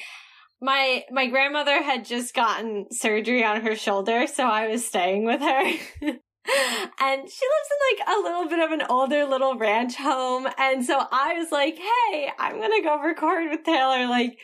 My 0.61 1.05
my 1.11 1.27
grandmother 1.27 1.81
had 1.81 2.05
just 2.05 2.33
gotten 2.33 2.87
surgery 2.91 3.43
on 3.43 3.61
her 3.61 3.75
shoulder, 3.75 4.27
so 4.27 4.43
I 4.43 4.67
was 4.67 4.85
staying 4.85 5.25
with 5.25 5.39
her. 5.41 5.61
and 6.01 7.21
she 7.29 7.45
lives 7.45 7.69
in 7.71 7.97
like 7.97 8.07
a 8.07 8.21
little 8.21 8.49
bit 8.49 8.59
of 8.59 8.71
an 8.71 8.83
older 8.89 9.25
little 9.25 9.57
ranch 9.57 9.95
home, 9.95 10.47
and 10.57 10.85
so 10.85 11.01
I 11.11 11.35
was 11.35 11.51
like, 11.51 11.77
"Hey, 11.77 12.29
I'm 12.37 12.57
going 12.57 12.71
to 12.75 12.83
go 12.83 12.99
record 12.99 13.49
with 13.49 13.63
Taylor 13.63 14.07
like 14.07 14.37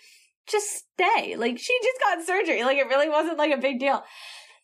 just 0.47 0.83
stay." 0.93 1.35
Like 1.35 1.57
she 1.59 1.77
just 1.83 1.99
got 1.99 2.25
surgery. 2.25 2.63
Like 2.63 2.77
it 2.77 2.87
really 2.87 3.09
wasn't 3.09 3.37
like 3.37 3.51
a 3.51 3.61
big 3.61 3.79
deal. 3.79 4.03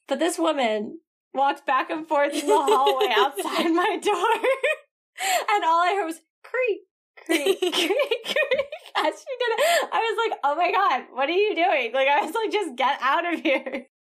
But 0.08 0.20
this 0.20 0.40
woman 0.40 1.00
walked 1.34 1.66
back 1.66 1.90
and 1.90 2.08
forth 2.08 2.34
in 2.34 2.48
the 2.48 2.56
hallway 2.56 3.14
outside 3.18 3.72
my 3.72 3.98
door. 4.02 4.36
and 5.50 5.64
all 5.64 5.82
I 5.82 5.96
heard 5.96 6.06
was 6.06 6.22
creak, 6.44 6.82
as 7.30 7.38
she 7.38 9.34
did. 9.40 9.52
I 9.92 10.00
was 10.00 10.30
like, 10.30 10.40
oh 10.44 10.56
my 10.56 10.72
god, 10.72 11.04
what 11.14 11.30
are 11.30 11.34
you 11.34 11.56
doing? 11.56 11.92
Like, 11.94 12.08
I 12.08 12.26
was 12.26 12.34
like, 12.34 12.52
just 12.52 12.76
get 12.76 12.98
out 13.02 13.34
of 13.34 13.40
here. 13.40 13.88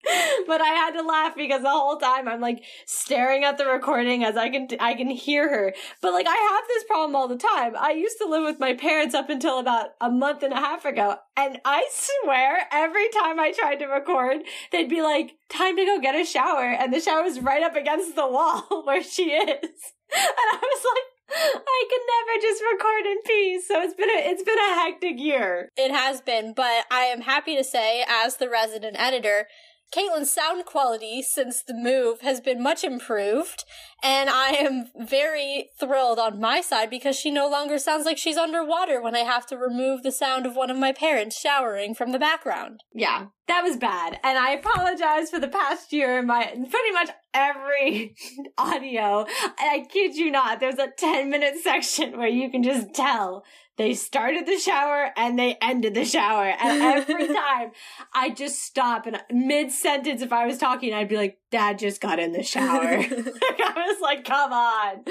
But 0.48 0.62
I 0.62 0.70
had 0.70 0.92
to 0.92 1.02
laugh 1.02 1.36
because 1.36 1.64
the 1.64 1.70
whole 1.70 1.98
time 1.98 2.30
I'm 2.30 2.40
like 2.40 2.64
staring 2.86 3.44
at 3.44 3.58
the 3.58 3.66
recording 3.66 4.24
as 4.24 4.38
I 4.38 4.48
can 4.50 4.70
I 4.80 4.94
can 4.94 5.10
hear 5.10 5.50
her. 5.50 5.74
But 6.02 6.14
like 6.14 6.28
I 6.28 6.36
have 6.36 6.64
this 6.70 6.86
problem 6.86 7.14
all 7.14 7.28
the 7.28 7.36
time. 7.36 7.74
I 7.78 7.92
used 7.92 8.18
to 8.20 8.30
live 8.30 8.44
with 8.44 8.58
my 8.58 8.74
parents 8.74 9.14
up 9.14 9.30
until 9.30 9.60
about 9.60 9.90
a 10.00 10.10
month 10.10 10.44
and 10.44 10.54
a 10.54 10.58
half 10.58 10.86
ago, 10.86 11.18
and 11.36 11.60
I 11.66 11.90
swear 11.92 12.68
every 12.72 13.10
time 13.10 13.38
I 13.38 13.52
tried 13.52 13.80
to 13.80 13.88
record, 13.88 14.44
they'd 14.72 14.88
be 14.88 15.02
like, 15.02 15.36
"Time 15.50 15.76
to 15.76 15.84
go 15.84 16.00
get 16.00 16.16
a 16.16 16.24
shower," 16.24 16.72
and 16.72 16.94
the 16.94 17.02
shower 17.02 17.18
shower's 17.18 17.40
right 17.40 17.64
up 17.64 17.76
against 17.76 18.16
the 18.16 18.28
wall 18.28 18.64
where 18.86 19.04
she 19.04 19.32
is. 19.32 19.70
And 20.10 20.24
I 20.24 20.58
was 20.62 20.86
like, 20.86 21.04
I 21.30 21.84
can 21.90 22.00
never 22.16 22.42
just 22.42 22.64
record 22.64 23.06
in 23.06 23.22
peace. 23.26 23.68
So 23.68 23.82
it's 23.82 23.94
been 23.94 24.10
a 24.10 24.30
it's 24.30 24.44
been 24.44 24.58
a 24.58 24.76
hectic 24.76 25.20
year. 25.20 25.70
It 25.76 25.92
has 25.92 26.22
been, 26.22 26.54
but 26.54 26.86
I 26.92 27.04
am 27.04 27.22
happy 27.22 27.56
to 27.58 27.64
say, 27.64 28.06
as 28.08 28.38
the 28.38 28.50
resident 28.50 28.96
editor, 29.00 29.48
Caitlin's 29.92 30.32
sound 30.32 30.66
quality 30.66 31.22
since 31.22 31.64
the 31.64 31.74
move 31.74 32.22
has 32.22 32.42
been 32.42 32.62
much 32.62 32.84
improved, 32.84 33.64
and 34.04 34.30
I 34.30 34.50
am 34.50 34.92
very 34.96 35.70
thrilled 35.80 36.20
on 36.20 36.40
my 36.40 36.62
side 36.62 36.90
because 36.90 37.16
she 37.16 37.32
no 37.32 37.50
longer 37.50 37.80
sounds 37.80 38.06
like 38.06 38.18
she's 38.18 38.38
underwater 38.38 39.02
when 39.02 39.16
I 39.16 39.20
have 39.20 39.48
to 39.48 39.58
remove 39.58 40.04
the 40.04 40.12
sound 40.12 40.46
of 40.46 40.56
one 40.56 40.70
of 40.70 40.78
my 40.78 40.92
parents 40.92 41.40
showering 41.40 41.96
from 41.96 42.12
the 42.12 42.20
background. 42.20 42.84
Yeah, 42.94 43.28
that 43.48 43.64
was 43.64 43.78
bad. 43.78 44.20
And 44.24 44.38
I 44.38 44.52
apologize 44.52 45.30
for 45.30 45.40
the 45.40 45.48
past 45.48 45.92
year. 45.92 46.22
My 46.22 46.46
pretty 46.46 46.92
much 46.92 47.10
every 47.34 48.16
audio, 48.58 49.26
I 49.58 49.88
kid 49.92 50.16
you 50.16 50.30
not, 50.30 50.60
there's 50.60 50.80
a 50.80 50.92
10 50.96 51.30
minute 51.30 51.56
section 51.64 52.18
where 52.18 52.28
you 52.28 52.52
can 52.52 52.62
just 52.64 52.94
tell 52.94 53.44
they 53.78 53.94
started 53.94 54.48
the 54.48 54.58
shower 54.58 55.12
and 55.16 55.38
they 55.38 55.56
ended 55.62 55.94
the 55.94 56.04
shower. 56.04 56.46
And 56.60 56.82
every 56.82 57.28
time 57.34 57.72
I 58.14 58.32
just 58.32 58.64
stop 58.64 59.06
and 59.06 59.22
mid 59.32 59.72
sentence, 59.72 60.22
if 60.22 60.34
I 60.34 60.48
was 60.48 60.58
talking, 60.58 60.94
I'd 60.94 61.08
be 61.08 61.16
like, 61.16 61.38
Dad 61.52 61.80
just 61.80 62.02
got 62.02 62.20
in 62.20 62.32
the 62.32 62.44
shower. 62.44 62.98
I 62.98 63.87
was 63.88 64.02
like, 64.02 64.26
come 64.26 64.54
on. 64.54 65.06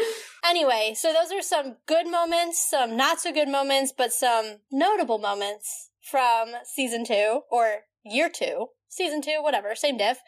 Anyway, 0.45 0.95
so 0.97 1.13
those 1.13 1.33
are 1.33 1.43
some 1.43 1.77
good 1.87 2.07
moments, 2.09 2.67
some 2.71 2.97
not 2.97 3.21
so 3.21 3.33
good 3.33 3.49
moments, 3.49 3.93
but 3.97 4.13
some 4.13 4.59
notable 4.71 5.19
moments 5.19 5.91
from 6.01 6.53
season 6.65 7.05
two 7.05 7.41
or 7.51 7.81
year 8.05 8.31
two 8.33 8.67
season 8.97 9.21
two, 9.21 9.39
whatever, 9.43 9.75
same 9.75 9.99
diff. 9.99 10.19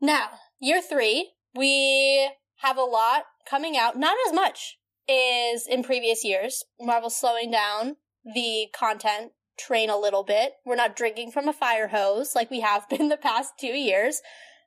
Now, 0.00 0.30
year 0.60 0.80
three, 0.82 1.32
we 1.54 2.30
have 2.58 2.76
a 2.76 2.82
lot 2.82 3.24
coming 3.48 3.76
out, 3.76 3.98
not 3.98 4.16
as 4.26 4.32
much 4.32 4.78
as 5.08 5.66
in 5.66 5.82
previous 5.82 6.24
years. 6.24 6.64
Marvel's 6.80 7.16
slowing 7.16 7.50
down 7.50 7.96
the 8.34 8.68
content 8.74 9.32
train 9.58 9.90
a 9.90 9.98
little 9.98 10.22
bit. 10.22 10.54
We're 10.64 10.76
not 10.76 10.96
drinking 10.96 11.32
from 11.32 11.48
a 11.48 11.52
fire 11.52 11.88
hose 11.88 12.34
like 12.34 12.50
we 12.50 12.60
have 12.60 12.88
been 12.90 13.08
the 13.08 13.16
past 13.16 13.54
two 13.58 13.66
years. 13.68 14.20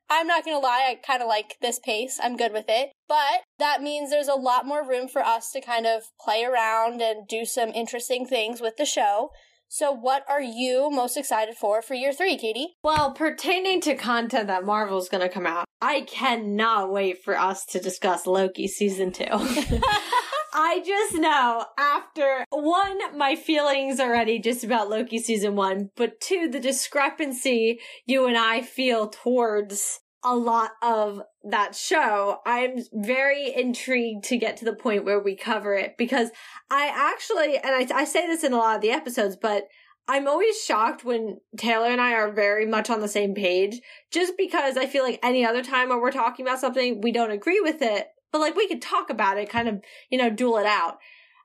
I'm 0.10 0.28
not 0.28 0.46
gonna 0.46 0.60
lie, 0.60 0.88
I 0.90 0.96
kind 0.96 1.22
of 1.22 1.28
like 1.28 1.58
this 1.62 1.80
pace. 1.80 2.20
I'm 2.22 2.38
good 2.38 2.54
with 2.54 2.66
it. 2.68 2.92
But 3.08 3.42
that 3.60 3.82
means 3.82 4.10
there's 4.10 4.28
a 4.28 4.36
lot 4.36 4.66
more 4.66 4.88
room 4.88 5.08
for 5.08 5.24
us 5.24 5.52
to 5.52 5.62
kind 5.62 5.86
of 5.86 6.04
play 6.20 6.44
around 6.44 7.02
and 7.02 7.28
do 7.28 7.46
some 7.46 7.70
interesting 7.70 8.26
things 8.26 8.62
with 8.62 8.78
the 8.78 8.86
show. 8.86 9.30
So, 9.68 9.92
what 9.92 10.24
are 10.30 10.42
you 10.42 10.90
most 10.92 11.18
excited 11.18 11.56
for 11.56 11.82
for 11.82 11.96
year 11.96 12.14
three, 12.14 12.38
Katie? 12.38 12.76
Well, 12.84 13.14
pertaining 13.14 13.82
to 13.82 13.96
content 13.96 14.48
that 14.48 14.64
Marvel's 14.64 15.10
going 15.10 15.22
to 15.22 15.30
come 15.30 15.48
out, 15.48 15.66
I 15.82 16.02
cannot 16.02 16.92
wait 16.92 17.24
for 17.24 17.38
us 17.38 17.66
to 17.68 17.80
discuss 17.80 18.28
Loki 18.28 18.68
season 18.68 19.12
two. 19.12 19.26
I 20.58 20.82
just 20.86 21.16
know 21.16 21.66
after 21.78 22.46
one, 22.50 23.18
my 23.18 23.36
feelings 23.36 24.00
already 24.00 24.40
just 24.40 24.64
about 24.64 24.90
Loki 24.90 25.20
season 25.20 25.58
one, 25.58 25.90
but 25.98 26.22
two, 26.22 26.48
the 26.50 26.62
discrepancy 26.62 27.82
you 28.06 28.26
and 28.26 28.38
I 28.38 28.62
feel 28.62 29.10
towards 29.10 30.00
a 30.24 30.34
lot 30.34 30.72
of 30.82 31.22
that 31.44 31.76
show. 31.76 32.38
I'm 32.46 32.78
very 32.94 33.54
intrigued 33.54 34.24
to 34.26 34.38
get 34.38 34.56
to 34.58 34.66
the 34.66 34.74
point 34.74 35.04
where 35.04 35.20
we 35.20 35.36
cover 35.36 35.76
it 35.76 35.98
because 35.98 36.30
I 36.72 36.90
actually, 36.94 37.58
and 37.58 37.94
I, 37.94 38.00
I 38.00 38.06
say 38.06 38.26
this 38.26 38.46
in 38.46 38.54
a 38.54 38.58
lot 38.58 38.78
of 38.78 38.82
the 38.82 38.92
episodes, 38.92 39.36
but 39.36 39.66
I'm 40.08 40.26
always 40.26 40.64
shocked 40.64 41.04
when 41.04 41.40
Taylor 41.58 41.88
and 41.88 42.00
I 42.00 42.14
are 42.14 42.32
very 42.32 42.66
much 42.66 42.90
on 42.90 43.02
the 43.02 43.10
same 43.10 43.36
page 43.36 43.82
just 44.10 44.38
because 44.38 44.78
I 44.78 44.86
feel 44.86 45.04
like 45.04 45.20
any 45.22 45.46
other 45.46 45.64
time 45.64 45.90
when 45.90 46.00
we're 46.00 46.12
talking 46.12 46.46
about 46.46 46.60
something, 46.60 47.02
we 47.02 47.12
don't 47.12 47.32
agree 47.32 47.60
with 47.60 47.82
it, 47.82 48.08
but 48.36 48.42
like 48.42 48.58
we 48.58 48.68
could 48.68 48.82
talk 48.82 49.10
about 49.10 49.38
it, 49.38 49.48
kind 49.50 49.70
of, 49.70 49.82
you 50.10 50.18
know, 50.18 50.30
duel 50.30 50.58
it 50.58 50.65
out. 50.65 50.98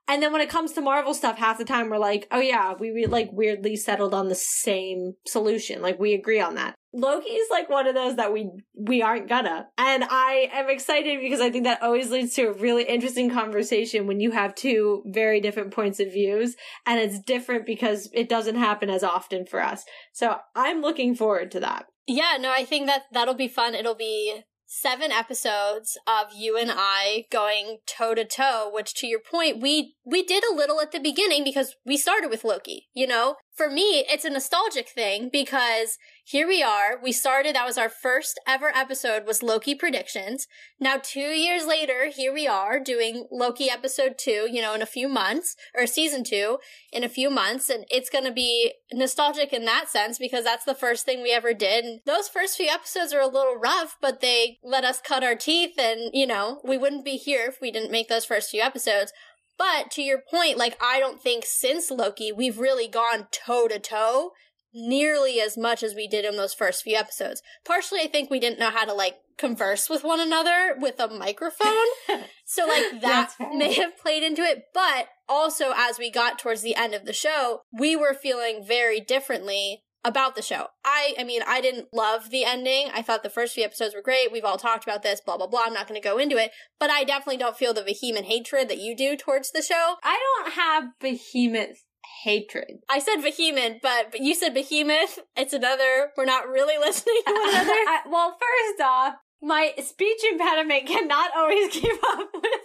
And 0.08 0.20
then 0.20 0.32
when 0.32 0.40
it 0.40 0.50
comes 0.50 0.72
to 0.72 0.80
Marvel 0.80 1.14
stuff, 1.14 1.38
half 1.38 1.56
the 1.56 1.64
time 1.64 1.88
we're 1.88 1.98
like, 1.98 2.26
oh 2.32 2.40
yeah, 2.40 2.74
we, 2.76 2.90
we 2.90 3.06
like 3.06 3.28
weirdly 3.30 3.76
settled 3.76 4.12
on 4.12 4.28
the 4.28 4.34
same 4.34 5.12
solution. 5.24 5.82
Like 5.82 6.00
we 6.00 6.14
agree 6.14 6.40
on 6.40 6.56
that. 6.56 6.74
Loki's 6.92 7.46
like 7.48 7.70
one 7.70 7.86
of 7.86 7.94
those 7.94 8.16
that 8.16 8.32
we 8.32 8.50
we 8.76 9.02
aren't 9.02 9.28
gonna. 9.28 9.68
And 9.78 10.02
I 10.02 10.50
am 10.52 10.68
excited 10.68 11.20
because 11.20 11.40
I 11.40 11.50
think 11.50 11.62
that 11.62 11.80
always 11.80 12.10
leads 12.10 12.34
to 12.34 12.48
a 12.48 12.52
really 12.54 12.82
interesting 12.82 13.30
conversation 13.30 14.08
when 14.08 14.18
you 14.18 14.32
have 14.32 14.56
two 14.56 15.04
very 15.06 15.40
different 15.40 15.72
points 15.72 16.00
of 16.00 16.12
views 16.12 16.56
and 16.86 16.98
it's 16.98 17.20
different 17.20 17.66
because 17.66 18.10
it 18.12 18.28
doesn't 18.28 18.56
happen 18.56 18.90
as 18.90 19.04
often 19.04 19.46
for 19.46 19.62
us. 19.62 19.84
So 20.12 20.38
I'm 20.56 20.80
looking 20.80 21.14
forward 21.14 21.52
to 21.52 21.60
that. 21.60 21.86
Yeah, 22.08 22.36
no, 22.40 22.50
I 22.50 22.64
think 22.64 22.88
that 22.88 23.02
that'll 23.12 23.34
be 23.34 23.46
fun. 23.46 23.76
It'll 23.76 23.94
be 23.94 24.42
seven 24.72 25.10
episodes 25.10 25.98
of 26.06 26.28
you 26.32 26.56
and 26.56 26.70
I 26.72 27.24
going 27.28 27.78
toe 27.86 28.14
to 28.14 28.24
toe, 28.24 28.70
which 28.72 28.94
to 28.94 29.06
your 29.08 29.18
point, 29.18 29.60
we 29.60 29.96
we 30.06 30.22
did 30.22 30.44
a 30.44 30.54
little 30.54 30.80
at 30.80 30.92
the 30.92 31.00
beginning 31.00 31.42
because 31.42 31.74
we 31.84 31.96
started 31.96 32.30
with 32.30 32.44
Loki, 32.44 32.88
you 32.94 33.06
know? 33.06 33.34
For 33.60 33.68
me, 33.68 34.06
it's 34.08 34.24
a 34.24 34.30
nostalgic 34.30 34.88
thing 34.88 35.28
because 35.30 35.98
here 36.24 36.48
we 36.48 36.62
are. 36.62 36.98
We 37.02 37.12
started, 37.12 37.54
that 37.54 37.66
was 37.66 37.76
our 37.76 37.90
first 37.90 38.40
ever 38.48 38.72
episode 38.74 39.26
was 39.26 39.42
Loki 39.42 39.74
predictions. 39.74 40.46
Now, 40.80 40.96
two 40.96 41.20
years 41.20 41.66
later, 41.66 42.06
here 42.06 42.32
we 42.32 42.48
are 42.48 42.80
doing 42.80 43.26
Loki 43.30 43.68
episode 43.68 44.14
two, 44.16 44.48
you 44.50 44.62
know, 44.62 44.72
in 44.72 44.80
a 44.80 44.86
few 44.86 45.10
months, 45.10 45.56
or 45.76 45.86
season 45.86 46.24
two 46.24 46.56
in 46.90 47.04
a 47.04 47.08
few 47.08 47.28
months. 47.28 47.68
And 47.68 47.84
it's 47.90 48.08
going 48.08 48.24
to 48.24 48.32
be 48.32 48.72
nostalgic 48.94 49.52
in 49.52 49.66
that 49.66 49.90
sense 49.90 50.18
because 50.18 50.44
that's 50.44 50.64
the 50.64 50.74
first 50.74 51.04
thing 51.04 51.20
we 51.20 51.32
ever 51.32 51.52
did. 51.52 51.84
And 51.84 52.00
those 52.06 52.28
first 52.28 52.56
few 52.56 52.68
episodes 52.68 53.12
are 53.12 53.20
a 53.20 53.26
little 53.26 53.56
rough, 53.56 53.98
but 54.00 54.22
they 54.22 54.58
let 54.64 54.84
us 54.84 55.02
cut 55.02 55.22
our 55.22 55.34
teeth 55.34 55.78
and, 55.78 56.10
you 56.14 56.26
know, 56.26 56.62
we 56.64 56.78
wouldn't 56.78 57.04
be 57.04 57.18
here 57.18 57.44
if 57.48 57.58
we 57.60 57.70
didn't 57.70 57.92
make 57.92 58.08
those 58.08 58.24
first 58.24 58.50
few 58.50 58.62
episodes. 58.62 59.12
But 59.58 59.90
to 59.92 60.02
your 60.02 60.20
point, 60.30 60.56
like, 60.56 60.76
I 60.82 60.98
don't 61.00 61.20
think 61.20 61.44
since 61.46 61.90
Loki, 61.90 62.32
we've 62.32 62.58
really 62.58 62.88
gone 62.88 63.28
toe 63.30 63.68
to 63.68 63.78
toe 63.78 64.32
nearly 64.72 65.40
as 65.40 65.58
much 65.58 65.82
as 65.82 65.94
we 65.94 66.06
did 66.06 66.24
in 66.24 66.36
those 66.36 66.54
first 66.54 66.82
few 66.82 66.96
episodes. 66.96 67.42
Partially, 67.64 68.00
I 68.00 68.06
think 68.06 68.30
we 68.30 68.40
didn't 68.40 68.60
know 68.60 68.70
how 68.70 68.84
to, 68.84 68.94
like, 68.94 69.16
converse 69.36 69.88
with 69.88 70.04
one 70.04 70.20
another 70.20 70.76
with 70.78 71.00
a 71.00 71.08
microphone. 71.08 71.72
so, 72.46 72.66
like, 72.66 73.00
that 73.00 73.32
may 73.54 73.74
have 73.74 73.98
played 73.98 74.22
into 74.22 74.42
it. 74.42 74.64
But 74.72 75.08
also, 75.28 75.72
as 75.76 75.98
we 75.98 76.10
got 76.10 76.38
towards 76.38 76.62
the 76.62 76.76
end 76.76 76.94
of 76.94 77.04
the 77.04 77.12
show, 77.12 77.62
we 77.72 77.96
were 77.96 78.14
feeling 78.14 78.64
very 78.64 79.00
differently 79.00 79.82
about 80.04 80.34
the 80.34 80.42
show. 80.42 80.68
I 80.84 81.14
I 81.18 81.24
mean, 81.24 81.42
I 81.46 81.60
didn't 81.60 81.88
love 81.92 82.30
the 82.30 82.44
ending. 82.44 82.88
I 82.92 83.02
thought 83.02 83.22
the 83.22 83.30
first 83.30 83.54
few 83.54 83.64
episodes 83.64 83.94
were 83.94 84.02
great. 84.02 84.32
We've 84.32 84.44
all 84.44 84.58
talked 84.58 84.84
about 84.84 85.02
this, 85.02 85.20
blah 85.20 85.36
blah 85.36 85.46
blah. 85.46 85.64
I'm 85.66 85.74
not 85.74 85.88
going 85.88 86.00
to 86.00 86.06
go 86.06 86.18
into 86.18 86.36
it, 86.36 86.50
but 86.78 86.90
I 86.90 87.04
definitely 87.04 87.38
don't 87.38 87.56
feel 87.56 87.74
the 87.74 87.82
vehement 87.82 88.26
hatred 88.26 88.68
that 88.68 88.78
you 88.78 88.96
do 88.96 89.16
towards 89.16 89.50
the 89.50 89.62
show. 89.62 89.96
I 90.02 90.18
don't 90.18 90.52
have 90.54 90.84
behemoth 91.00 91.84
hatred. 92.22 92.80
I 92.88 92.98
said 92.98 93.22
vehement, 93.22 93.78
but, 93.82 94.10
but 94.10 94.20
you 94.20 94.34
said 94.34 94.54
behemoth. 94.54 95.18
It's 95.36 95.52
another. 95.52 96.10
We're 96.16 96.24
not 96.24 96.48
really 96.48 96.78
listening 96.80 97.20
to 97.26 97.32
one 97.32 97.48
another. 97.50 97.70
I, 97.70 98.00
well, 98.08 98.30
first 98.38 98.82
off, 98.82 99.14
my 99.42 99.72
speech 99.78 100.20
impediment 100.30 100.86
cannot 100.86 101.30
always 101.36 101.68
keep 101.72 101.98
up 102.04 102.28
with 102.34 102.60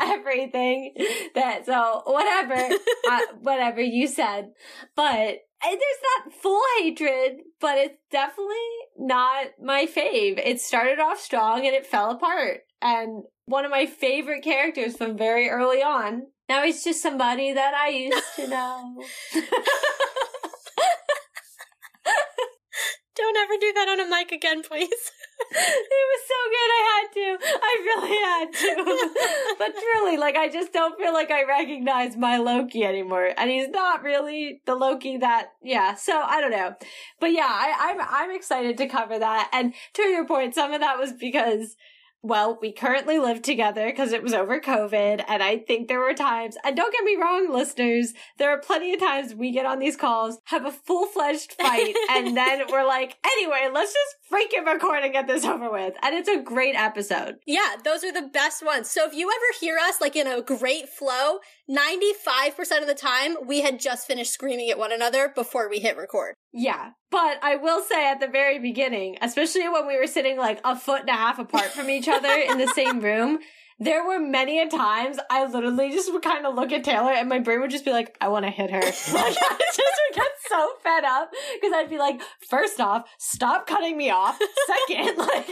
everything 0.00 0.94
that 1.34 1.64
so 1.64 2.02
whatever 2.04 2.54
uh, 3.10 3.20
whatever 3.40 3.80
you 3.80 4.06
said 4.06 4.50
but 4.94 5.36
there's 5.70 6.26
not 6.26 6.34
full 6.42 6.62
hatred, 6.78 7.38
but 7.60 7.78
it's 7.78 7.98
definitely 8.10 8.54
not 8.98 9.46
my 9.62 9.86
fave. 9.86 10.38
It 10.44 10.60
started 10.60 10.98
off 10.98 11.18
strong 11.20 11.66
and 11.66 11.74
it 11.74 11.86
fell 11.86 12.10
apart. 12.10 12.60
And 12.82 13.24
one 13.46 13.64
of 13.64 13.70
my 13.70 13.86
favorite 13.86 14.42
characters 14.42 14.96
from 14.96 15.16
very 15.16 15.48
early 15.48 15.82
on. 15.82 16.22
Now 16.48 16.62
he's 16.62 16.84
just 16.84 17.02
somebody 17.02 17.52
that 17.52 17.74
I 17.74 17.88
used 17.88 18.36
to 18.36 18.48
know. 18.48 19.02
Don't 23.16 23.36
ever 23.36 23.54
do 23.60 23.72
that 23.74 23.88
on 23.88 24.00
a 24.00 24.08
mic 24.08 24.32
again, 24.32 24.62
please. 24.62 24.90
it 25.50 26.06
was 26.10 26.22
so 26.26 26.40
good 26.50 26.70
I 26.70 26.82
had 26.94 27.12
to. 27.14 27.38
I 27.62 27.72
really 27.84 28.16
had 28.24 28.52
to. 28.52 29.56
but 29.58 29.72
truly, 29.80 30.16
like 30.16 30.36
I 30.36 30.48
just 30.48 30.72
don't 30.72 30.98
feel 30.98 31.12
like 31.12 31.30
I 31.30 31.44
recognize 31.44 32.16
my 32.16 32.38
Loki 32.38 32.84
anymore. 32.84 33.30
And 33.36 33.50
he's 33.50 33.68
not 33.68 34.02
really 34.02 34.62
the 34.66 34.74
Loki 34.74 35.16
that 35.18 35.52
yeah, 35.62 35.94
so 35.94 36.20
I 36.20 36.40
don't 36.40 36.50
know. 36.50 36.74
But 37.20 37.32
yeah, 37.32 37.48
I, 37.48 37.92
I'm 37.92 38.00
I'm 38.00 38.34
excited 38.34 38.76
to 38.78 38.88
cover 38.88 39.18
that. 39.18 39.48
And 39.52 39.74
to 39.94 40.02
your 40.02 40.26
point, 40.26 40.54
some 40.54 40.72
of 40.72 40.80
that 40.80 40.98
was 40.98 41.12
because 41.12 41.76
well, 42.24 42.58
we 42.60 42.72
currently 42.72 43.18
live 43.18 43.42
together 43.42 43.86
because 43.86 44.12
it 44.12 44.22
was 44.22 44.32
over 44.32 44.58
COVID. 44.58 45.22
And 45.28 45.42
I 45.42 45.58
think 45.58 45.88
there 45.88 46.00
were 46.00 46.14
times, 46.14 46.56
and 46.64 46.74
don't 46.74 46.92
get 46.92 47.04
me 47.04 47.16
wrong, 47.16 47.52
listeners, 47.52 48.14
there 48.38 48.48
are 48.48 48.58
plenty 48.58 48.94
of 48.94 49.00
times 49.00 49.34
we 49.34 49.52
get 49.52 49.66
on 49.66 49.78
these 49.78 49.94
calls, 49.94 50.38
have 50.44 50.64
a 50.64 50.72
full 50.72 51.04
fledged 51.04 51.52
fight, 51.52 51.94
and 52.10 52.34
then 52.34 52.62
we're 52.70 52.86
like, 52.86 53.18
anyway, 53.26 53.68
let's 53.70 53.92
just 53.92 54.16
freaking 54.32 54.64
record 54.64 55.04
and 55.04 55.12
get 55.12 55.26
this 55.26 55.44
over 55.44 55.70
with. 55.70 55.94
And 56.02 56.14
it's 56.14 56.28
a 56.28 56.40
great 56.40 56.74
episode. 56.74 57.36
Yeah, 57.46 57.76
those 57.84 58.02
are 58.02 58.12
the 58.12 58.28
best 58.32 58.64
ones. 58.64 58.90
So 58.90 59.06
if 59.06 59.12
you 59.12 59.28
ever 59.30 59.58
hear 59.60 59.76
us 59.76 60.00
like 60.00 60.16
in 60.16 60.26
a 60.26 60.40
great 60.40 60.88
flow, 60.88 61.40
95% 61.70 62.80
of 62.80 62.86
the 62.86 62.94
time 62.94 63.36
we 63.46 63.60
had 63.60 63.78
just 63.78 64.06
finished 64.06 64.32
screaming 64.32 64.70
at 64.70 64.78
one 64.78 64.92
another 64.92 65.30
before 65.34 65.68
we 65.68 65.78
hit 65.78 65.98
record. 65.98 66.36
Yeah. 66.54 66.92
But 67.14 67.38
I 67.44 67.54
will 67.54 67.80
say 67.80 68.10
at 68.10 68.18
the 68.18 68.26
very 68.26 68.58
beginning, 68.58 69.18
especially 69.22 69.68
when 69.68 69.86
we 69.86 69.96
were 69.96 70.08
sitting 70.08 70.36
like 70.36 70.58
a 70.64 70.74
foot 70.74 71.02
and 71.02 71.10
a 71.10 71.12
half 71.12 71.38
apart 71.38 71.66
from 71.66 71.88
each 71.88 72.08
other 72.08 72.28
in 72.28 72.58
the 72.58 72.66
same 72.66 72.98
room, 72.98 73.38
there 73.78 74.04
were 74.04 74.18
many 74.18 74.58
a 74.60 74.68
times 74.68 75.18
I 75.30 75.46
literally 75.46 75.92
just 75.92 76.12
would 76.12 76.22
kind 76.22 76.44
of 76.44 76.56
look 76.56 76.72
at 76.72 76.82
Taylor 76.82 77.12
and 77.12 77.28
my 77.28 77.38
brain 77.38 77.60
would 77.60 77.70
just 77.70 77.84
be 77.84 77.92
like, 77.92 78.16
I 78.20 78.26
want 78.26 78.46
to 78.46 78.50
hit 78.50 78.68
her. 78.72 78.80
like, 78.80 78.96
I 79.14 79.58
just 79.76 79.78
would 79.78 80.16
get 80.16 80.30
so 80.48 80.72
fed 80.82 81.04
up 81.04 81.30
because 81.54 81.72
I'd 81.72 81.88
be 81.88 81.98
like, 81.98 82.20
first 82.50 82.80
off, 82.80 83.08
stop 83.20 83.68
cutting 83.68 83.96
me 83.96 84.10
off. 84.10 84.36
Second, 84.66 85.16
like, 85.16 85.48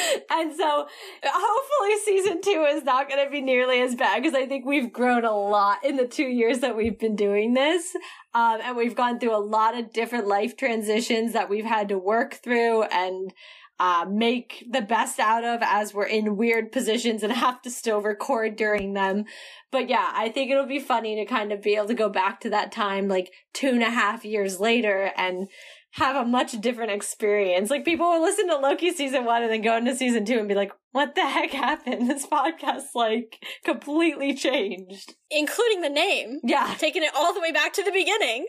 and 0.30 0.54
so 0.54 0.86
hopefully 1.24 1.96
season 2.04 2.40
two 2.40 2.66
is 2.70 2.84
not 2.84 3.08
going 3.08 3.24
to 3.24 3.30
be 3.30 3.40
nearly 3.40 3.80
as 3.80 3.94
bad 3.94 4.22
because 4.22 4.34
I 4.34 4.46
think 4.46 4.64
we've 4.64 4.92
grown 4.92 5.24
a 5.24 5.36
lot 5.36 5.84
in 5.84 5.96
the 5.96 6.06
two 6.06 6.24
years 6.24 6.60
that 6.60 6.76
we've 6.76 6.98
been 6.98 7.16
doing 7.16 7.54
this. 7.54 7.94
Um, 8.34 8.60
and 8.62 8.76
we've 8.76 8.96
gone 8.96 9.18
through 9.18 9.36
a 9.36 9.44
lot 9.44 9.76
of 9.76 9.92
different 9.92 10.26
life 10.26 10.56
transitions 10.56 11.34
that 11.34 11.50
we've 11.50 11.66
had 11.66 11.88
to 11.88 11.98
work 11.98 12.34
through 12.34 12.84
and 12.84 13.32
uh, 13.78 14.06
make 14.08 14.64
the 14.70 14.80
best 14.80 15.18
out 15.18 15.44
of 15.44 15.60
as 15.62 15.92
we're 15.92 16.06
in 16.06 16.36
weird 16.36 16.70
positions 16.72 17.22
and 17.22 17.32
have 17.32 17.60
to 17.62 17.70
still 17.70 18.00
record 18.00 18.56
during 18.56 18.94
them. 18.94 19.24
But 19.70 19.88
yeah, 19.88 20.12
I 20.14 20.28
think 20.28 20.50
it'll 20.50 20.66
be 20.66 20.78
funny 20.78 21.16
to 21.16 21.24
kind 21.24 21.52
of 21.52 21.62
be 21.62 21.74
able 21.74 21.88
to 21.88 21.94
go 21.94 22.08
back 22.08 22.40
to 22.40 22.50
that 22.50 22.72
time 22.72 23.08
like 23.08 23.32
two 23.52 23.68
and 23.68 23.82
a 23.82 23.90
half 23.90 24.24
years 24.24 24.60
later 24.60 25.10
and 25.16 25.48
have 25.92 26.16
a 26.16 26.24
much 26.24 26.52
different 26.60 26.92
experience. 26.92 27.70
Like 27.70 27.84
people 27.84 28.08
will 28.08 28.22
listen 28.22 28.48
to 28.48 28.56
Loki 28.56 28.92
season 28.92 29.24
one 29.24 29.42
and 29.42 29.52
then 29.52 29.62
go 29.62 29.76
into 29.76 29.94
season 29.94 30.24
two 30.24 30.38
and 30.38 30.48
be 30.48 30.54
like, 30.54 30.72
what 30.92 31.14
the 31.14 31.26
heck 31.26 31.50
happened? 31.50 32.08
This 32.08 32.26
podcast 32.26 32.94
like 32.94 33.44
completely 33.64 34.34
changed. 34.34 35.14
Including 35.30 35.80
the 35.80 35.88
name. 35.88 36.40
Yeah. 36.44 36.74
Taking 36.78 37.02
it 37.02 37.12
all 37.14 37.34
the 37.34 37.40
way 37.40 37.52
back 37.52 37.72
to 37.74 37.82
the 37.82 37.90
beginning. 37.90 38.46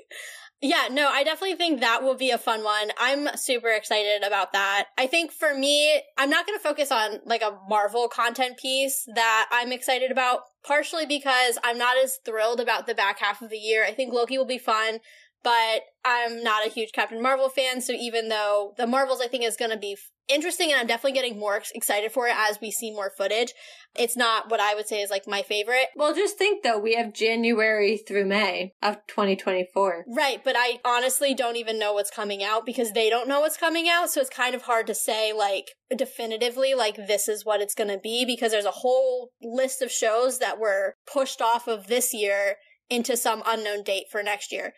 Yeah, 0.61 0.87
no, 0.89 1.09
I 1.09 1.25
definitely 1.25 1.57
think 1.57 1.81
that 1.81 2.03
will 2.03 2.15
be 2.15 2.31
a 2.31 2.37
fun 2.37 2.63
one. 2.63 2.91
I'm 2.97 3.27
super 3.35 3.67
excited 3.67 4.23
about 4.23 4.53
that. 4.53 4.85
I 4.97 5.07
think 5.07 5.33
for 5.33 5.53
me, 5.53 6.01
I'm 6.17 6.29
not 6.29 6.47
going 6.47 6.57
to 6.57 6.63
focus 6.63 6.89
on 6.89 7.19
like 7.25 7.41
a 7.41 7.57
Marvel 7.67 8.07
content 8.07 8.57
piece 8.57 9.05
that 9.13 9.49
I'm 9.51 9.73
excited 9.73 10.09
about, 10.09 10.43
partially 10.65 11.05
because 11.05 11.59
I'm 11.65 11.77
not 11.77 11.97
as 12.01 12.17
thrilled 12.23 12.61
about 12.61 12.87
the 12.87 12.95
back 12.95 13.19
half 13.19 13.41
of 13.41 13.49
the 13.49 13.57
year. 13.57 13.83
I 13.83 13.91
think 13.91 14.13
Loki 14.13 14.37
will 14.37 14.45
be 14.45 14.57
fun 14.57 14.99
but 15.43 15.81
I'm 16.05 16.43
not 16.43 16.65
a 16.65 16.69
huge 16.69 16.91
Captain 16.93 17.21
Marvel 17.21 17.49
fan. 17.49 17.81
So 17.81 17.93
even 17.93 18.29
though 18.29 18.73
the 18.77 18.87
Marvels 18.87 19.21
I 19.21 19.27
think 19.27 19.43
is 19.43 19.57
going 19.57 19.71
to 19.71 19.77
be 19.77 19.97
interesting 20.29 20.71
and 20.71 20.79
I'm 20.79 20.87
definitely 20.87 21.19
getting 21.19 21.37
more 21.37 21.61
excited 21.75 22.11
for 22.11 22.27
it 22.27 22.35
as 22.35 22.59
we 22.61 22.71
see 22.71 22.91
more 22.91 23.11
footage, 23.17 23.53
it's 23.97 24.15
not 24.15 24.49
what 24.49 24.59
I 24.59 24.73
would 24.73 24.87
say 24.87 25.01
is 25.01 25.09
like 25.09 25.27
my 25.27 25.41
favorite. 25.41 25.87
Well, 25.95 26.15
just 26.15 26.37
think 26.37 26.63
though, 26.63 26.79
we 26.79 26.95
have 26.95 27.13
January 27.13 27.97
through 27.97 28.25
May 28.25 28.73
of 28.81 28.97
2024. 29.07 30.05
Right, 30.07 30.41
but 30.43 30.55
I 30.57 30.79
honestly 30.85 31.33
don't 31.33 31.57
even 31.57 31.77
know 31.77 31.93
what's 31.93 32.11
coming 32.11 32.43
out 32.43 32.65
because 32.65 32.91
they 32.93 33.09
don't 33.09 33.27
know 33.27 33.41
what's 33.41 33.57
coming 33.57 33.89
out. 33.89 34.09
So 34.09 34.21
it's 34.21 34.29
kind 34.29 34.55
of 34.55 34.63
hard 34.63 34.87
to 34.87 34.95
say 34.95 35.33
like 35.33 35.71
definitively 35.95 36.73
like 36.73 36.95
this 36.95 37.27
is 37.27 37.45
what 37.45 37.61
it's 37.61 37.75
going 37.75 37.89
to 37.89 37.99
be 37.99 38.25
because 38.25 38.51
there's 38.51 38.65
a 38.65 38.71
whole 38.71 39.31
list 39.41 39.81
of 39.81 39.91
shows 39.91 40.39
that 40.39 40.59
were 40.59 40.95
pushed 41.11 41.41
off 41.41 41.67
of 41.67 41.87
this 41.87 42.13
year 42.13 42.55
into 42.89 43.17
some 43.17 43.43
unknown 43.45 43.83
date 43.83 44.05
for 44.11 44.23
next 44.23 44.51
year. 44.51 44.73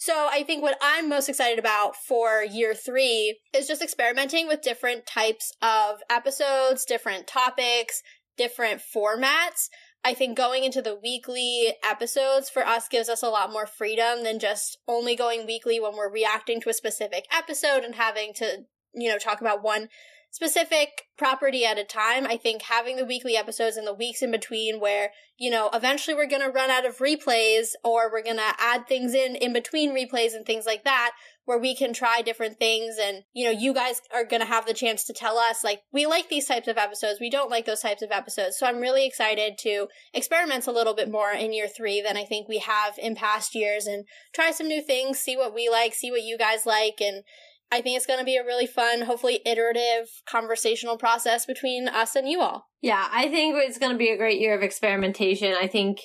So 0.00 0.28
I 0.30 0.44
think 0.44 0.62
what 0.62 0.78
I'm 0.80 1.08
most 1.08 1.28
excited 1.28 1.58
about 1.58 1.96
for 1.96 2.44
year 2.44 2.72
three 2.72 3.40
is 3.52 3.66
just 3.66 3.82
experimenting 3.82 4.46
with 4.46 4.62
different 4.62 5.06
types 5.06 5.52
of 5.60 5.98
episodes, 6.08 6.84
different 6.84 7.26
topics, 7.26 8.02
different 8.36 8.80
formats. 8.80 9.68
I 10.04 10.14
think 10.14 10.36
going 10.36 10.62
into 10.62 10.80
the 10.80 10.94
weekly 10.94 11.74
episodes 11.84 12.48
for 12.48 12.64
us 12.64 12.86
gives 12.86 13.08
us 13.08 13.24
a 13.24 13.28
lot 13.28 13.50
more 13.50 13.66
freedom 13.66 14.22
than 14.22 14.38
just 14.38 14.78
only 14.86 15.16
going 15.16 15.46
weekly 15.46 15.80
when 15.80 15.96
we're 15.96 16.12
reacting 16.12 16.60
to 16.60 16.70
a 16.70 16.74
specific 16.74 17.26
episode 17.36 17.82
and 17.82 17.96
having 17.96 18.32
to, 18.34 18.66
you 18.94 19.08
know, 19.08 19.18
talk 19.18 19.40
about 19.40 19.64
one 19.64 19.88
specific 20.30 21.02
property 21.16 21.64
at 21.64 21.78
a 21.78 21.84
time. 21.84 22.26
I 22.26 22.36
think 22.36 22.62
having 22.62 22.96
the 22.96 23.04
weekly 23.04 23.36
episodes 23.36 23.76
and 23.76 23.86
the 23.86 23.94
weeks 23.94 24.22
in 24.22 24.30
between 24.30 24.78
where, 24.78 25.10
you 25.38 25.50
know, 25.50 25.70
eventually 25.72 26.14
we're 26.14 26.28
going 26.28 26.42
to 26.42 26.48
run 26.48 26.70
out 26.70 26.86
of 26.86 26.98
replays 26.98 27.70
or 27.82 28.10
we're 28.10 28.22
going 28.22 28.36
to 28.36 28.54
add 28.58 28.86
things 28.86 29.14
in 29.14 29.36
in 29.36 29.52
between 29.52 29.94
replays 29.94 30.34
and 30.34 30.44
things 30.44 30.66
like 30.66 30.84
that 30.84 31.12
where 31.44 31.58
we 31.58 31.74
can 31.74 31.94
try 31.94 32.20
different 32.20 32.58
things 32.58 32.96
and, 33.02 33.22
you 33.32 33.46
know, 33.46 33.50
you 33.50 33.72
guys 33.72 34.02
are 34.14 34.24
going 34.24 34.42
to 34.42 34.46
have 34.46 34.66
the 34.66 34.74
chance 34.74 35.04
to 35.04 35.14
tell 35.14 35.38
us 35.38 35.64
like 35.64 35.80
we 35.92 36.04
like 36.04 36.28
these 36.28 36.46
types 36.46 36.68
of 36.68 36.76
episodes, 36.76 37.20
we 37.20 37.30
don't 37.30 37.50
like 37.50 37.64
those 37.64 37.80
types 37.80 38.02
of 38.02 38.10
episodes. 38.12 38.58
So 38.58 38.66
I'm 38.66 38.80
really 38.80 39.06
excited 39.06 39.56
to 39.60 39.88
experiment 40.12 40.66
a 40.66 40.72
little 40.72 40.94
bit 40.94 41.10
more 41.10 41.32
in 41.32 41.54
year 41.54 41.66
3 41.66 42.02
than 42.02 42.18
I 42.18 42.24
think 42.24 42.48
we 42.48 42.58
have 42.58 42.98
in 42.98 43.14
past 43.14 43.54
years 43.54 43.86
and 43.86 44.04
try 44.34 44.50
some 44.50 44.68
new 44.68 44.82
things, 44.82 45.18
see 45.18 45.38
what 45.38 45.54
we 45.54 45.70
like, 45.70 45.94
see 45.94 46.10
what 46.10 46.22
you 46.22 46.36
guys 46.36 46.66
like 46.66 47.00
and 47.00 47.24
I 47.70 47.82
think 47.82 47.96
it's 47.96 48.06
going 48.06 48.18
to 48.18 48.24
be 48.24 48.36
a 48.36 48.44
really 48.44 48.66
fun, 48.66 49.02
hopefully 49.02 49.40
iterative 49.44 50.08
conversational 50.28 50.96
process 50.96 51.44
between 51.44 51.88
us 51.88 52.16
and 52.16 52.28
you 52.28 52.40
all. 52.40 52.68
Yeah, 52.80 53.08
I 53.10 53.28
think 53.28 53.56
it's 53.58 53.78
going 53.78 53.92
to 53.92 53.98
be 53.98 54.10
a 54.10 54.16
great 54.16 54.40
year 54.40 54.56
of 54.56 54.62
experimentation. 54.62 55.54
I 55.60 55.66
think, 55.66 56.00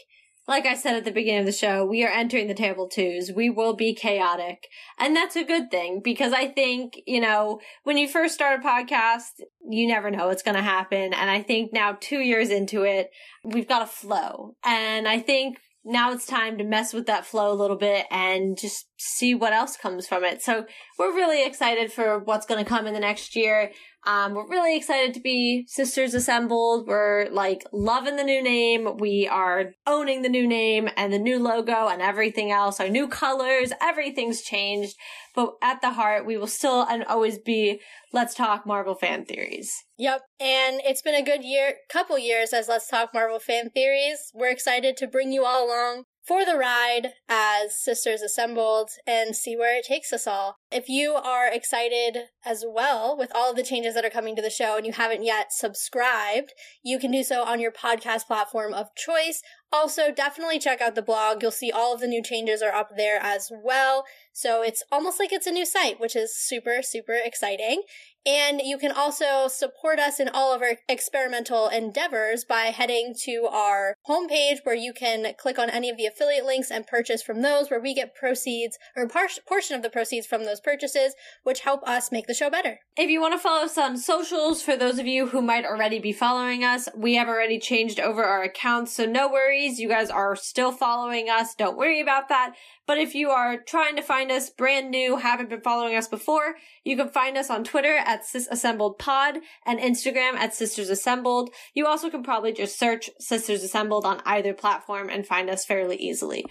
like 0.46 0.65
I 0.65 0.75
said 0.75 0.96
at 0.96 1.05
the 1.05 1.12
beginning 1.12 1.41
of 1.41 1.46
the 1.46 1.53
show, 1.53 1.86
we 1.86 2.03
are 2.03 2.12
entering 2.12 2.48
the 2.48 2.53
table 2.53 2.89
twos. 2.89 3.32
We 3.34 3.50
will 3.50 3.75
be 3.75 3.96
chaotic. 3.96 4.67
And 5.00 5.15
that's 5.15 5.38
a 5.38 5.46
good 5.46 5.72
thing 5.72 6.01
because 6.03 6.34
I 6.34 6.48
think, 6.48 7.00
you 7.08 7.22
know, 7.22 7.62
when 7.84 7.98
you 7.98 8.10
first 8.10 8.34
start 8.34 8.60
a 8.60 8.67
podcast, 8.67 9.39
you 9.70 9.88
never 9.88 10.12
know 10.12 10.27
what's 10.27 10.43
going 10.43 10.58
to 10.58 10.62
happen. 10.62 11.13
And 11.13 11.29
I 11.29 11.41
think 11.41 11.72
now 11.72 11.98
two 12.01 12.20
years 12.20 12.50
into 12.50 12.84
it, 12.84 13.10
we've 13.46 13.70
got 13.70 13.84
a 13.84 13.88
flow. 13.88 14.55
And 14.65 15.08
I 15.08 15.20
think 15.20 15.60
now 15.85 16.11
it's 16.11 16.25
time 16.25 16.57
to 16.57 16.63
mess 16.63 16.93
with 16.93 17.07
that 17.07 17.25
flow 17.25 17.51
a 17.51 17.55
little 17.55 17.75
bit 17.75 18.05
and 18.09 18.57
just 18.57 18.87
see 18.97 19.35
what 19.35 19.53
else 19.53 19.75
comes 19.75 20.07
from 20.07 20.23
it. 20.23 20.41
So 20.41 20.65
we're 20.97 21.13
really 21.13 21.45
excited 21.45 21.91
for 21.91 22.19
what's 22.19 22.45
going 22.45 22.63
to 22.63 22.69
come 22.69 22.87
in 22.87 22.93
the 22.93 22.99
next 22.99 23.35
year. 23.35 23.71
Um, 24.05 24.33
we're 24.33 24.48
really 24.48 24.75
excited 24.75 25.13
to 25.13 25.22
be 25.22 25.65
Sisters 25.67 26.13
Assembled. 26.13 26.88
We're 26.88 27.29
like 27.31 27.63
loving 27.72 28.18
the 28.18 28.24
new 28.24 28.44
name. 28.44 28.98
We 28.98 29.27
are 29.27 29.72
owning 29.87 30.22
the 30.22 30.29
new 30.29 30.48
name 30.48 30.89
and 30.98 31.13
the 31.13 31.20
new 31.20 31.39
logo 31.39 31.87
and 31.87 32.01
everything 32.01 32.51
else. 32.51 32.79
Our 32.79 32.89
new 32.89 33.07
colors, 33.07 33.72
everything's 33.81 34.42
changed. 34.42 34.96
But 35.35 35.53
at 35.61 35.81
the 35.81 35.92
heart, 35.92 36.25
we 36.25 36.37
will 36.37 36.48
still 36.48 36.81
and 36.83 37.03
always 37.05 37.39
be 37.39 37.79
Let's 38.11 38.35
Talk 38.35 38.68
Marvel 38.68 38.96
Fan 38.96 39.25
Theories. 39.25 39.74
Yep. 39.98 40.22
And 40.39 40.81
it's 40.85 41.01
been 41.01 41.16
a 41.16 41.24
good 41.24 41.44
year, 41.44 41.75
couple 41.89 42.20
years 42.20 42.53
as 42.53 42.68
Let's 42.68 42.87
Talk 42.87 43.11
Marvel 43.13 43.39
Fan 43.39 43.70
Theories. 43.70 44.31
We're 44.33 44.51
excited 44.51 44.98
to 44.98 45.07
bring 45.07 45.31
you 45.31 45.46
all 45.46 45.66
along 45.66 46.03
for 46.25 46.46
the 46.46 46.57
ride 46.57 47.14
as 47.27 47.75
Sisters 47.77 48.22
Assembled 48.22 48.92
and 49.05 49.36
see 49.36 49.57
where 49.57 49.77
it 49.77 49.86
takes 49.86 50.14
us 50.14 50.25
all. 50.25 50.55
If 50.72 50.88
you 50.88 51.14
are 51.14 51.48
excited 51.48 52.29
as 52.46 52.64
well 52.68 53.18
with 53.18 53.31
all 53.36 53.51
of 53.51 53.57
the 53.57 53.64
changes 53.64 53.94
that 53.96 54.05
are 54.05 54.09
coming 54.09 54.36
to 54.36 54.42
the 54.42 54.50
show 54.50 54.77
and 54.77 54.86
you 54.86 54.94
haven't 54.94 55.24
yet 55.24 55.51
subscribed, 55.51 56.53
you 56.81 56.98
can 56.98 57.12
do 57.12 57.24
so 57.24 57.44
on 57.44 57.59
your 57.59 57.72
podcast 57.72 58.27
platform 58.27 58.74
of 58.74 58.96
choice. 58.96 59.42
Also, 59.74 60.12
definitely 60.12 60.59
check 60.59 60.81
out 60.81 60.94
the 60.94 61.01
blog. 61.01 61.42
You'll 61.42 61.50
see 61.50 61.72
all 61.72 61.96
of 61.96 62.00
the 62.00 62.07
new 62.07 62.22
changes 62.22 62.62
are 62.62 62.72
up 62.72 62.92
there 62.96 63.20
as 63.20 63.51
well. 63.51 64.05
So 64.31 64.62
it's 64.62 64.83
almost 64.92 65.20
like 65.20 65.33
it's 65.33 65.48
a 65.48 65.51
new 65.51 65.66
site, 65.66 66.00
which 66.00 66.16
is 66.16 66.36
super, 66.36 66.81
super 66.81 67.14
exciting. 67.14 67.81
And 68.25 68.62
you 68.64 68.77
can 68.77 68.92
also 68.92 69.48
support 69.50 70.00
us 70.00 70.20
in 70.20 70.29
all 70.29 70.53
of 70.53 70.62
our 70.62 70.77
experimental 70.88 71.68
endeavors 71.68 72.46
by 72.46 72.66
heading 72.68 73.14
to 73.24 73.50
our 73.51 73.96
homepage 74.07 74.59
where 74.64 74.75
you 74.75 74.94
can 74.94 75.33
click 75.38 75.59
on 75.59 75.70
any 75.70 75.90
of 75.90 75.98
the 75.98 76.05
affiliate 76.05 76.46
links 76.46 76.72
and 76.72 76.88
purchase 76.88 77.22
from 77.22 77.42
those 77.42 77.70
where 77.70 77.81
we 77.81 77.94
get 77.94 78.16
proceeds 78.16 78.77
or 78.96 79.09
par- 79.09 79.27
portion 79.46 79.75
of 79.75 79.81
the 79.81 79.90
proceeds 79.90 80.25
from 80.25 80.46
those 80.46 80.62
purchases, 80.62 81.16
which 81.44 81.62
help 81.62 81.83
us 81.83 82.14
make 82.14 82.27
the 82.27 82.33
show 82.33 82.50
better. 82.50 82.79
If 82.96 83.09
you 83.09 83.20
want 83.20 83.33
to 83.33 83.40
follow 83.40 83.66
us 83.66 83.77
on 83.77 83.98
socials, 83.98 84.62
for 84.62 84.77
those 84.77 85.00
of 85.00 85.07
you 85.07 85.27
who 85.27 85.42
might 85.42 85.66
already 85.66 86.00
be 86.00 86.14
following 86.14 86.64
us, 86.64 86.88
we 86.96 87.16
have 87.16 87.27
already 87.27 87.59
changed 87.59 88.00
over 88.00 88.24
our 88.24 88.44
accounts. 88.44 88.94
So 88.94 89.05
no 89.05 89.29
worries. 89.29 89.62
You 89.63 89.87
guys 89.87 90.09
are 90.09 90.35
still 90.35 90.71
following 90.71 91.29
us. 91.29 91.55
Don't 91.55 91.77
worry 91.77 92.01
about 92.01 92.29
that. 92.29 92.55
But 92.85 92.97
if 92.97 93.15
you 93.15 93.29
are 93.29 93.57
trying 93.57 93.95
to 93.95 94.01
find 94.01 94.31
us 94.31 94.49
brand 94.49 94.91
new, 94.91 95.17
haven't 95.17 95.49
been 95.49 95.61
following 95.61 95.95
us 95.95 96.07
before, 96.07 96.55
you 96.83 96.97
can 96.97 97.09
find 97.09 97.37
us 97.37 97.49
on 97.49 97.63
Twitter 97.63 97.95
at 97.95 98.25
Sis 98.25 98.47
Assembled 98.51 98.99
Pod 98.99 99.37
and 99.65 99.79
Instagram 99.79 100.33
at 100.33 100.53
Sisters 100.53 100.89
Assembled. 100.89 101.49
You 101.73 101.87
also 101.87 102.09
can 102.09 102.23
probably 102.23 102.51
just 102.51 102.77
search 102.77 103.09
Sisters 103.19 103.63
Assembled 103.63 104.05
on 104.05 104.21
either 104.25 104.53
platform 104.53 105.09
and 105.09 105.25
find 105.25 105.49
us 105.49 105.65
fairly 105.65 105.95
easily. 105.95 106.45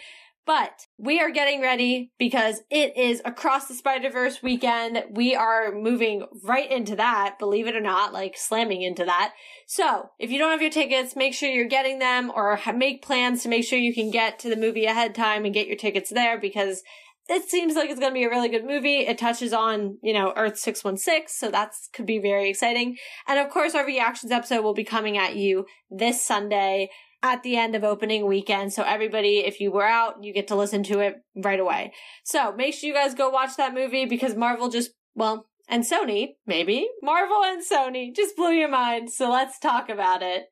But 0.45 0.87
we 0.99 1.21
are 1.21 1.31
getting 1.31 1.61
ready 1.61 2.11
because 2.19 2.63
it 2.69 2.97
is 2.97 3.23
across 3.25 3.69
the 3.69 3.75
Spider 3.75 4.11
Verse 4.11 4.43
weekend. 4.43 5.05
We 5.11 5.37
are 5.37 5.73
moving 5.73 6.27
right 6.43 6.69
into 6.69 6.97
that, 6.97 7.39
believe 7.39 7.69
it 7.69 7.77
or 7.77 7.81
not, 7.81 8.13
like 8.13 8.37
slamming 8.37 8.83
into 8.83 9.05
that. 9.05 9.35
So 9.69 10.11
if 10.19 10.33
you 10.33 10.39
don't 10.39 10.51
have 10.51 10.61
your 10.63 10.71
tickets, 10.71 11.15
make 11.15 11.35
sure 11.35 11.49
you're 11.49 11.67
getting 11.67 12.01
them 12.01 12.33
or 12.35 12.59
make 12.75 13.03
plans 13.03 13.43
to 13.43 13.49
make 13.49 13.65
sure 13.65 13.79
you 13.79 13.95
can 13.95 14.11
get 14.11 14.41
to 14.41 14.49
the 14.49 14.57
movie 14.57 14.85
ahead 14.85 15.15
time 15.15 15.45
and 15.45 15.55
get 15.55 15.69
your 15.69 15.77
tickets 15.77 16.11
there 16.11 16.41
because 16.41 16.83
it 17.29 17.49
seems 17.49 17.77
like 17.77 17.89
it's 17.89 18.01
going 18.01 18.11
to 18.11 18.19
be 18.19 18.25
a 18.25 18.31
really 18.31 18.49
good 18.49 18.65
movie. 18.65 19.07
It 19.07 19.19
touches 19.19 19.53
on, 19.53 19.99
you 20.03 20.13
know, 20.13 20.33
Earth 20.37 20.59
616, 20.59 21.29
so 21.29 21.53
that 21.53 21.73
could 21.93 22.07
be 22.07 22.19
very 22.19 22.51
exciting. 22.51 22.97
And 23.29 23.39
of 23.39 23.49
course, 23.49 23.77
our 23.77 23.87
reactions 23.87 24.33
episode 24.33 24.63
will 24.63 24.75
be 24.75 24.83
coming 24.83 25.17
at 25.17 25.37
you 25.37 25.67
this 25.89 26.25
Sunday 26.25 26.91
at 27.23 27.43
the 27.43 27.57
end 27.57 27.75
of 27.75 27.85
opening 27.85 28.27
weekend. 28.27 28.73
So 28.73 28.83
everybody, 28.83 29.39
if 29.39 29.61
you 29.61 29.71
were 29.71 29.87
out, 29.87 30.23
you 30.23 30.33
get 30.33 30.49
to 30.49 30.57
listen 30.57 30.83
to 30.85 31.01
it 31.01 31.17
right 31.37 31.61
away. 31.61 31.93
So 32.25 32.53
make 32.53 32.75
sure 32.75 32.89
you 32.89 32.95
guys 32.95 33.15
go 33.15 33.31
watch 33.31 33.57
that 33.57 33.75
movie 33.75 34.07
because 34.07 34.35
Marvel 34.35 34.69
just, 34.69 34.91
well, 35.15 35.47
and 35.69 35.85
Sony, 35.85 36.35
maybe, 36.47 36.89
Marvel 37.03 37.43
and 37.45 37.63
Sony 37.63 38.15
just 38.15 38.37
blew 38.37 38.51
your 38.51 38.69
mind. 38.69 39.11
So 39.11 39.31
let's 39.31 39.59
talk 39.59 39.89
about 39.89 40.23
it. 40.23 40.47